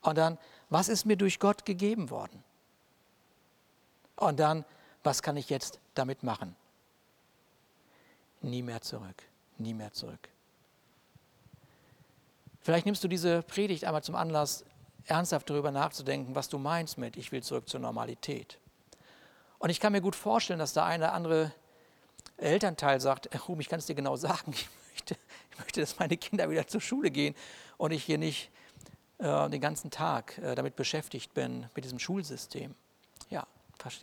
Und 0.00 0.18
dann, 0.18 0.36
was 0.68 0.88
ist 0.88 1.06
mir 1.06 1.16
durch 1.16 1.38
Gott 1.38 1.64
gegeben 1.64 2.10
worden? 2.10 2.42
Und 4.16 4.40
dann, 4.40 4.64
was 5.04 5.22
kann 5.22 5.36
ich 5.36 5.48
jetzt 5.48 5.78
damit 5.94 6.24
machen? 6.24 6.56
Nie 8.40 8.62
mehr 8.62 8.80
zurück, 8.80 9.22
nie 9.58 9.74
mehr 9.74 9.92
zurück. 9.92 10.28
Vielleicht 12.62 12.86
nimmst 12.86 13.02
du 13.02 13.08
diese 13.08 13.42
Predigt 13.42 13.84
einmal 13.84 14.02
zum 14.02 14.16
Anlass, 14.16 14.64
ernsthaft 15.06 15.50
darüber 15.50 15.70
nachzudenken, 15.70 16.34
was 16.34 16.48
du 16.48 16.58
meinst 16.58 16.98
mit, 16.98 17.16
ich 17.16 17.32
will 17.32 17.42
zurück 17.42 17.68
zur 17.68 17.80
Normalität. 17.80 18.58
Und 19.58 19.70
ich 19.70 19.80
kann 19.80 19.92
mir 19.92 20.00
gut 20.00 20.16
vorstellen, 20.16 20.58
dass 20.58 20.72
der 20.72 20.84
eine 20.84 21.04
oder 21.04 21.12
andere 21.14 21.52
Elternteil 22.36 23.00
sagt, 23.00 23.28
Ruhm, 23.48 23.60
ich 23.60 23.68
kann 23.68 23.78
es 23.78 23.86
dir 23.86 23.94
genau 23.94 24.16
sagen, 24.16 24.52
ich 24.52 24.68
möchte, 24.90 25.16
ich 25.50 25.58
möchte, 25.58 25.80
dass 25.80 25.98
meine 25.98 26.16
Kinder 26.16 26.50
wieder 26.50 26.66
zur 26.66 26.80
Schule 26.80 27.10
gehen 27.10 27.34
und 27.76 27.92
ich 27.92 28.04
hier 28.04 28.18
nicht 28.18 28.50
äh, 29.18 29.48
den 29.50 29.60
ganzen 29.60 29.90
Tag 29.90 30.38
äh, 30.38 30.54
damit 30.54 30.76
beschäftigt 30.76 31.34
bin, 31.34 31.68
mit 31.74 31.84
diesem 31.84 31.98
Schulsystem. 31.98 32.74
Ja, 33.30 33.46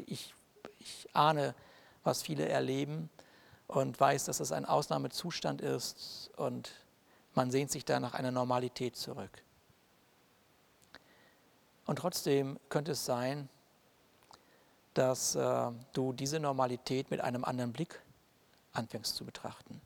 ich, 0.05 0.33
ich 0.79 1.09
ahne, 1.13 1.55
was 2.03 2.21
viele 2.21 2.47
erleben 2.47 3.09
und 3.67 3.99
weiß, 3.99 4.25
dass 4.25 4.37
das 4.37 4.51
ein 4.51 4.65
Ausnahmezustand 4.65 5.61
ist 5.61 6.31
und 6.37 6.71
man 7.35 7.51
sehnt 7.51 7.71
sich 7.71 7.85
da 7.85 7.99
nach 7.99 8.13
einer 8.13 8.31
Normalität 8.31 8.95
zurück. 8.95 9.43
Und 11.89 11.95
trotzdem 11.95 12.59
könnte 12.69 12.91
es 12.91 13.03
sein, 13.03 13.49
dass 14.93 15.33
äh, 15.33 15.71
du 15.93 16.13
diese 16.13 16.39
Normalität 16.39 17.09
mit 17.09 17.19
einem 17.19 17.43
anderen 17.43 17.73
Blick 17.73 17.99
anfängst 18.73 19.15
zu 19.15 19.25
betrachten. 19.25 19.81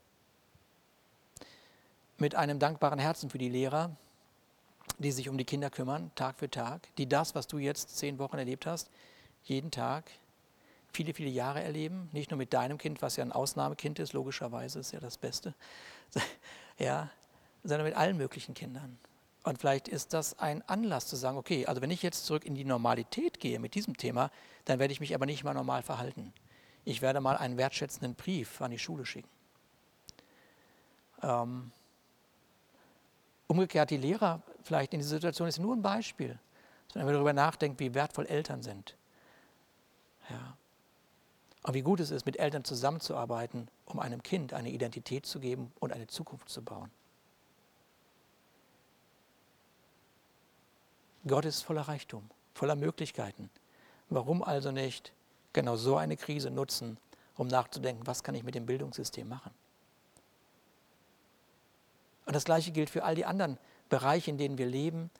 Mit 2.18 2.34
einem 2.34 2.58
dankbaren 2.58 2.98
Herzen 2.98 3.30
für 3.30 3.38
die 3.38 3.48
Lehrer, 3.48 3.96
die 4.98 5.12
sich 5.12 5.30
um 5.30 5.38
die 5.38 5.46
Kinder 5.46 5.70
kümmern, 5.70 6.10
Tag 6.14 6.38
für 6.38 6.50
Tag, 6.50 6.94
die 6.98 7.08
das, 7.08 7.34
was 7.34 7.46
du 7.46 7.56
jetzt 7.56 7.96
zehn 7.96 8.18
Wochen 8.18 8.36
erlebt 8.36 8.66
hast, 8.66 8.90
jeden 9.44 9.70
Tag, 9.70 10.10
viele, 10.92 11.14
viele 11.14 11.30
Jahre 11.30 11.62
erleben. 11.62 12.10
Nicht 12.12 12.30
nur 12.30 12.36
mit 12.36 12.52
deinem 12.52 12.76
Kind, 12.76 13.00
was 13.00 13.16
ja 13.16 13.24
ein 13.24 13.32
Ausnahmekind 13.32 13.98
ist, 13.98 14.12
logischerweise 14.12 14.78
ist 14.78 14.92
ja 14.92 15.00
das 15.00 15.16
Beste, 15.16 15.54
ja, 16.78 17.08
sondern 17.62 17.86
mit 17.86 17.96
allen 17.96 18.18
möglichen 18.18 18.52
Kindern. 18.52 18.98
Und 19.44 19.58
vielleicht 19.58 19.88
ist 19.88 20.14
das 20.14 20.38
ein 20.38 20.66
Anlass 20.68 21.06
zu 21.06 21.16
sagen, 21.16 21.36
okay, 21.36 21.66
also 21.66 21.82
wenn 21.82 21.90
ich 21.90 22.02
jetzt 22.02 22.24
zurück 22.24 22.46
in 22.46 22.54
die 22.54 22.64
Normalität 22.64 23.38
gehe 23.40 23.58
mit 23.58 23.74
diesem 23.74 23.96
Thema, 23.96 24.30
dann 24.64 24.78
werde 24.78 24.92
ich 24.92 25.00
mich 25.00 25.14
aber 25.14 25.26
nicht 25.26 25.44
mal 25.44 25.52
normal 25.52 25.82
verhalten. 25.82 26.32
Ich 26.86 27.02
werde 27.02 27.20
mal 27.20 27.36
einen 27.36 27.58
wertschätzenden 27.58 28.14
Brief 28.14 28.62
an 28.62 28.70
die 28.70 28.78
Schule 28.78 29.04
schicken. 29.04 29.28
Ähm, 31.22 31.72
umgekehrt, 33.46 33.90
die 33.90 33.98
Lehrer 33.98 34.42
vielleicht 34.62 34.94
in 34.94 35.00
dieser 35.00 35.16
Situation 35.16 35.46
ist 35.46 35.58
nur 35.58 35.76
ein 35.76 35.82
Beispiel, 35.82 36.38
wenn 36.94 37.04
man 37.04 37.12
darüber 37.12 37.34
nachdenkt, 37.34 37.80
wie 37.80 37.92
wertvoll 37.94 38.26
Eltern 38.26 38.62
sind. 38.62 38.96
Ja. 40.30 40.56
Und 41.64 41.74
wie 41.74 41.82
gut 41.82 42.00
es 42.00 42.10
ist, 42.10 42.24
mit 42.24 42.38
Eltern 42.38 42.64
zusammenzuarbeiten, 42.64 43.68
um 43.84 43.98
einem 43.98 44.22
Kind 44.22 44.54
eine 44.54 44.70
Identität 44.70 45.26
zu 45.26 45.38
geben 45.38 45.70
und 45.80 45.92
eine 45.92 46.06
Zukunft 46.06 46.48
zu 46.48 46.62
bauen. 46.62 46.90
Gott 51.26 51.44
ist 51.44 51.62
voller 51.62 51.82
Reichtum, 51.82 52.28
voller 52.54 52.76
Möglichkeiten. 52.76 53.50
Warum 54.10 54.42
also 54.42 54.70
nicht 54.70 55.12
genau 55.52 55.76
so 55.76 55.96
eine 55.96 56.16
Krise 56.16 56.50
nutzen, 56.50 56.98
um 57.36 57.48
nachzudenken, 57.48 58.06
was 58.06 58.22
kann 58.22 58.34
ich 58.34 58.42
mit 58.42 58.54
dem 58.54 58.66
Bildungssystem 58.66 59.28
machen? 59.28 59.50
Und 62.26 62.34
das 62.34 62.44
Gleiche 62.44 62.72
gilt 62.72 62.90
für 62.90 63.04
all 63.04 63.14
die 63.14 63.24
anderen 63.24 63.58
Bereiche, 63.88 64.30
in 64.30 64.38
denen 64.38 64.58
wir 64.58 64.66
leben, 64.66 65.10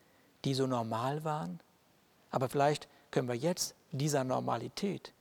die 0.45 0.55
so 0.55 0.67
normal 0.67 1.25
waren. 1.25 1.61
Aber 2.31 2.49
vielleicht 2.49 2.89
können 3.11 3.29
wir 3.29 3.35
jetzt 3.35 3.75
dieser 3.93 4.25
Normalität 4.25 5.13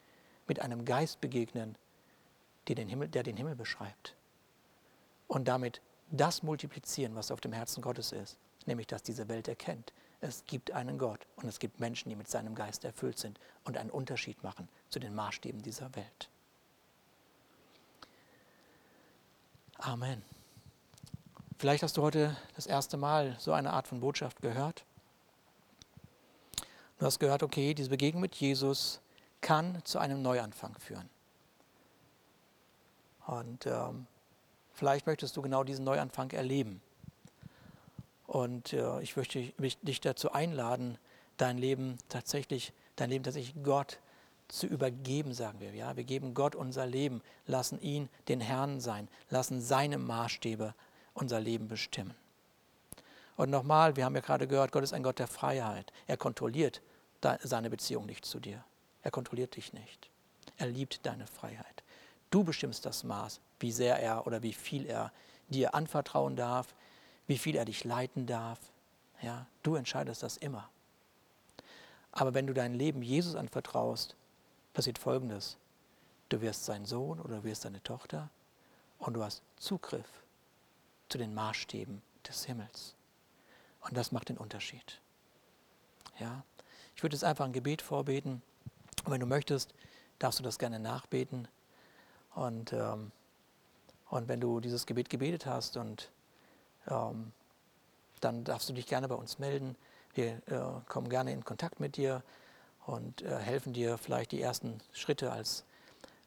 mit 0.47 0.59
einem 0.59 0.85
Geist 0.85 1.21
begegnen, 1.21 1.77
der 2.67 2.75
den 2.75 2.87
Himmel, 2.87 3.07
der 3.07 3.23
den 3.23 3.37
Himmel 3.37 3.55
beschreibt. 3.55 4.15
Und 5.27 5.47
damit 5.47 5.81
das 6.11 6.43
multiplizieren, 6.43 7.15
was 7.15 7.31
auf 7.31 7.41
dem 7.41 7.53
Herzen 7.53 7.81
Gottes 7.81 8.11
ist, 8.11 8.37
nämlich 8.65 8.87
dass 8.87 9.03
diese 9.03 9.27
Welt 9.27 9.47
erkennt, 9.47 9.93
es 10.23 10.45
gibt 10.45 10.71
einen 10.71 10.97
Gott 10.97 11.27
und 11.35 11.49
es 11.49 11.59
gibt 11.59 11.81
Menschen, 11.81 12.09
die 12.09 12.15
mit 12.15 12.29
seinem 12.29 12.55
Geist 12.55 12.85
erfüllt 12.85 13.19
sind 13.19 13.39
und 13.65 13.77
einen 13.77 13.89
Unterschied 13.89 14.41
machen 14.41 14.69
zu 14.89 14.99
den 14.99 15.13
Maßstäben 15.13 15.61
dieser 15.61 15.93
Welt. 15.95 16.29
Amen. 19.77 20.23
Vielleicht 21.57 21.83
hast 21.83 21.97
du 21.97 22.01
heute 22.01 22.37
das 22.55 22.65
erste 22.67 22.95
Mal 22.95 23.35
so 23.37 23.51
eine 23.51 23.73
Art 23.73 23.87
von 23.87 23.99
Botschaft 23.99 24.41
gehört. 24.41 24.85
Du 26.99 27.05
hast 27.05 27.19
gehört, 27.19 27.43
okay, 27.43 27.73
diese 27.73 27.89
Begegnung 27.89 28.21
mit 28.21 28.35
Jesus 28.35 29.01
kann 29.41 29.83
zu 29.83 29.99
einem 29.99 30.21
Neuanfang 30.21 30.73
führen. 30.75 31.09
Und 33.25 33.65
ähm, 33.65 34.07
vielleicht 34.71 35.05
möchtest 35.05 35.35
du 35.35 35.41
genau 35.41 35.65
diesen 35.65 35.83
Neuanfang 35.83 36.31
erleben. 36.31 36.81
Und 38.33 38.73
äh, 38.73 38.99
ich 39.01 39.15
möchte 39.15 39.53
dich 39.59 40.01
dazu 40.01 40.31
einladen, 40.31 40.97
dein 41.37 41.59
Leben 41.59 41.99
tatsächlich, 42.09 42.73
dein 42.95 43.11
Leben 43.11 43.23
tatsächlich 43.23 43.63
Gott 43.63 43.99
zu 44.47 44.65
übergeben, 44.65 45.35
sagen 45.35 45.59
wir. 45.59 45.75
Ja, 45.75 45.95
wir 45.97 46.03
geben 46.03 46.33
Gott 46.33 46.55
unser 46.55 46.87
Leben, 46.87 47.21
lassen 47.45 47.79
ihn 47.79 48.09
den 48.29 48.41
Herrn 48.41 48.79
sein, 48.79 49.07
lassen 49.29 49.61
seine 49.61 49.99
Maßstäbe 49.99 50.73
unser 51.13 51.39
Leben 51.39 51.67
bestimmen. 51.67 52.15
Und 53.35 53.51
nochmal, 53.51 53.97
wir 53.97 54.03
haben 54.03 54.15
ja 54.15 54.21
gerade 54.21 54.47
gehört, 54.47 54.71
Gott 54.71 54.83
ist 54.83 54.93
ein 54.93 55.03
Gott 55.03 55.19
der 55.19 55.27
Freiheit. 55.27 55.93
Er 56.07 56.17
kontrolliert 56.17 56.81
seine 57.43 57.69
Beziehung 57.69 58.07
nicht 58.07 58.25
zu 58.25 58.39
dir. 58.39 58.63
Er 59.03 59.11
kontrolliert 59.11 59.55
dich 59.57 59.73
nicht. 59.73 60.09
Er 60.57 60.65
liebt 60.65 61.05
deine 61.05 61.27
Freiheit. 61.27 61.83
Du 62.31 62.43
bestimmst 62.43 62.87
das 62.87 63.03
Maß, 63.03 63.41
wie 63.59 63.71
sehr 63.71 63.99
er 63.99 64.25
oder 64.25 64.41
wie 64.41 64.53
viel 64.53 64.87
er 64.87 65.11
dir 65.49 65.75
anvertrauen 65.75 66.35
darf, 66.35 66.73
wie 67.27 67.37
viel 67.37 67.55
er 67.55 67.65
dich 67.65 67.83
leiten 67.83 68.25
darf. 68.25 68.59
Ja, 69.21 69.47
du 69.63 69.75
entscheidest 69.75 70.23
das 70.23 70.37
immer. 70.37 70.69
Aber 72.11 72.33
wenn 72.33 72.47
du 72.47 72.53
dein 72.53 72.73
Leben 72.73 73.01
Jesus 73.01 73.35
anvertraust, 73.35 74.15
passiert 74.73 74.97
Folgendes. 74.97 75.57
Du 76.29 76.41
wirst 76.41 76.65
sein 76.65 76.85
Sohn 76.85 77.19
oder 77.19 77.43
wirst 77.43 77.63
seine 77.63 77.81
Tochter 77.83 78.29
und 78.99 79.13
du 79.13 79.23
hast 79.23 79.41
Zugriff 79.57 80.23
zu 81.09 81.17
den 81.17 81.33
Maßstäben 81.33 82.01
des 82.27 82.45
Himmels. 82.45 82.95
Und 83.81 83.97
das 83.97 84.11
macht 84.11 84.29
den 84.29 84.37
Unterschied. 84.37 84.99
Ja, 86.19 86.43
ich 86.95 87.03
würde 87.03 87.15
jetzt 87.15 87.23
einfach 87.23 87.45
ein 87.45 87.53
Gebet 87.53 87.81
vorbeten. 87.81 88.41
Und 89.03 89.11
wenn 89.11 89.19
du 89.19 89.25
möchtest, 89.25 89.73
darfst 90.19 90.39
du 90.39 90.43
das 90.43 90.57
gerne 90.57 90.79
nachbeten. 90.79 91.47
Und, 92.35 92.73
ähm, 92.73 93.11
und 94.09 94.27
wenn 94.27 94.39
du 94.39 94.59
dieses 94.59 94.85
Gebet 94.85 95.09
gebetet 95.09 95.45
hast 95.45 95.77
und 95.77 96.11
ähm, 96.87 97.31
dann 98.19 98.43
darfst 98.43 98.69
du 98.69 98.73
dich 98.73 98.87
gerne 98.87 99.07
bei 99.07 99.15
uns 99.15 99.39
melden. 99.39 99.75
Wir 100.13 100.41
äh, 100.47 100.81
kommen 100.87 101.09
gerne 101.09 101.31
in 101.31 101.43
Kontakt 101.43 101.79
mit 101.79 101.97
dir 101.97 102.23
und 102.85 103.21
äh, 103.21 103.37
helfen 103.37 103.73
dir 103.73 103.97
vielleicht 103.97 104.31
die 104.31 104.41
ersten 104.41 104.79
Schritte 104.91 105.31
als 105.31 105.63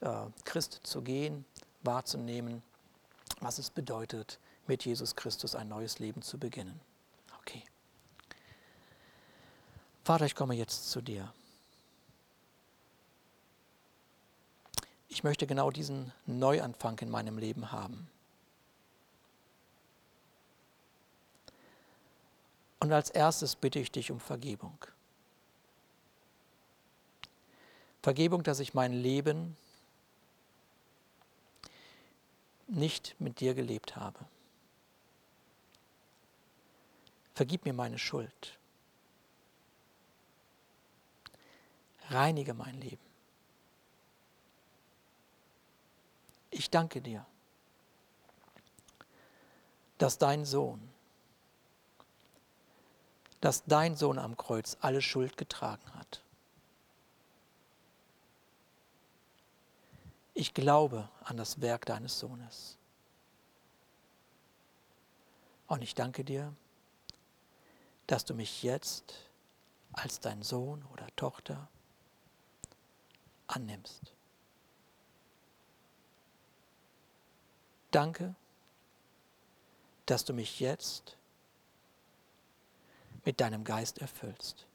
äh, 0.00 0.26
Christ 0.44 0.80
zu 0.82 1.02
gehen, 1.02 1.44
wahrzunehmen, 1.82 2.62
was 3.40 3.58
es 3.58 3.70
bedeutet, 3.70 4.38
mit 4.66 4.84
Jesus 4.84 5.14
Christus 5.14 5.54
ein 5.54 5.68
neues 5.68 5.98
Leben 5.98 6.22
zu 6.22 6.38
beginnen. 6.38 6.80
Okay. 7.40 7.62
Vater, 10.04 10.26
ich 10.26 10.34
komme 10.34 10.54
jetzt 10.54 10.90
zu 10.90 11.00
dir. 11.00 11.32
Ich 15.08 15.24
möchte 15.24 15.46
genau 15.46 15.70
diesen 15.70 16.12
Neuanfang 16.26 16.98
in 16.98 17.10
meinem 17.10 17.38
Leben 17.38 17.72
haben. 17.72 18.08
Und 22.86 22.92
als 22.92 23.10
erstes 23.10 23.56
bitte 23.56 23.80
ich 23.80 23.90
dich 23.90 24.12
um 24.12 24.20
Vergebung. 24.20 24.78
Vergebung, 28.00 28.44
dass 28.44 28.60
ich 28.60 28.74
mein 28.74 28.92
Leben 28.92 29.56
nicht 32.68 33.16
mit 33.18 33.40
dir 33.40 33.54
gelebt 33.54 33.96
habe. 33.96 34.24
Vergib 37.34 37.64
mir 37.64 37.72
meine 37.72 37.98
Schuld. 37.98 38.56
Reinige 42.10 42.54
mein 42.54 42.80
Leben. 42.80 43.04
Ich 46.50 46.70
danke 46.70 47.02
dir, 47.02 47.26
dass 49.98 50.18
dein 50.18 50.44
Sohn 50.44 50.95
dass 53.46 53.62
dein 53.64 53.94
Sohn 53.94 54.18
am 54.18 54.36
Kreuz 54.36 54.76
alle 54.80 55.00
Schuld 55.00 55.36
getragen 55.36 55.94
hat. 55.94 56.20
Ich 60.34 60.52
glaube 60.52 61.08
an 61.22 61.36
das 61.36 61.60
Werk 61.60 61.86
deines 61.86 62.18
Sohnes. 62.18 62.76
Und 65.68 65.80
ich 65.82 65.94
danke 65.94 66.24
dir, 66.24 66.56
dass 68.08 68.24
du 68.24 68.34
mich 68.34 68.64
jetzt 68.64 69.14
als 69.92 70.18
dein 70.18 70.42
Sohn 70.42 70.84
oder 70.92 71.06
Tochter 71.14 71.68
annimmst. 73.46 74.12
Danke, 77.92 78.34
dass 80.06 80.24
du 80.24 80.32
mich 80.32 80.58
jetzt 80.58 81.16
mit 83.26 83.40
deinem 83.40 83.64
Geist 83.64 83.98
erfüllst. 83.98 84.66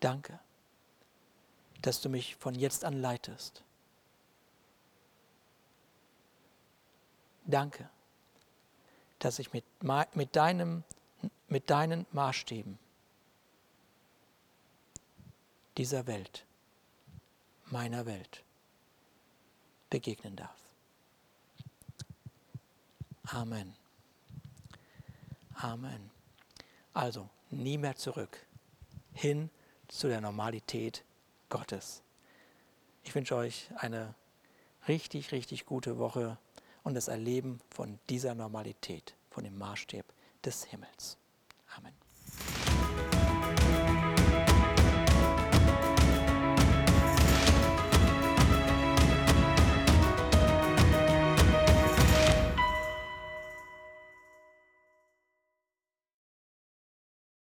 Danke, 0.00 0.38
dass 1.82 2.00
du 2.00 2.08
mich 2.08 2.36
von 2.36 2.54
jetzt 2.54 2.84
an 2.84 2.94
leitest. 2.94 3.64
Danke, 7.44 7.90
dass 9.18 9.40
ich 9.40 9.52
mit, 9.52 9.64
mit, 10.14 10.36
deinem, 10.36 10.84
mit 11.48 11.68
deinen 11.70 12.06
Maßstäben 12.12 12.78
dieser 15.76 16.06
Welt, 16.06 16.46
meiner 17.66 18.06
Welt, 18.06 18.44
begegnen 19.90 20.36
darf. 20.36 20.60
Amen. 23.24 23.77
Amen. 25.60 26.10
Also, 26.92 27.28
nie 27.50 27.78
mehr 27.78 27.96
zurück, 27.96 28.46
hin 29.12 29.50
zu 29.88 30.06
der 30.06 30.20
Normalität 30.20 31.04
Gottes. 31.48 32.02
Ich 33.02 33.12
wünsche 33.14 33.34
euch 33.34 33.68
eine 33.76 34.14
richtig, 34.86 35.32
richtig 35.32 35.66
gute 35.66 35.98
Woche 35.98 36.38
und 36.84 36.94
das 36.94 37.08
Erleben 37.08 37.58
von 37.70 37.98
dieser 38.08 38.36
Normalität, 38.36 39.16
von 39.30 39.42
dem 39.42 39.58
Maßstab 39.58 40.04
des 40.44 40.64
Himmels. 40.64 41.18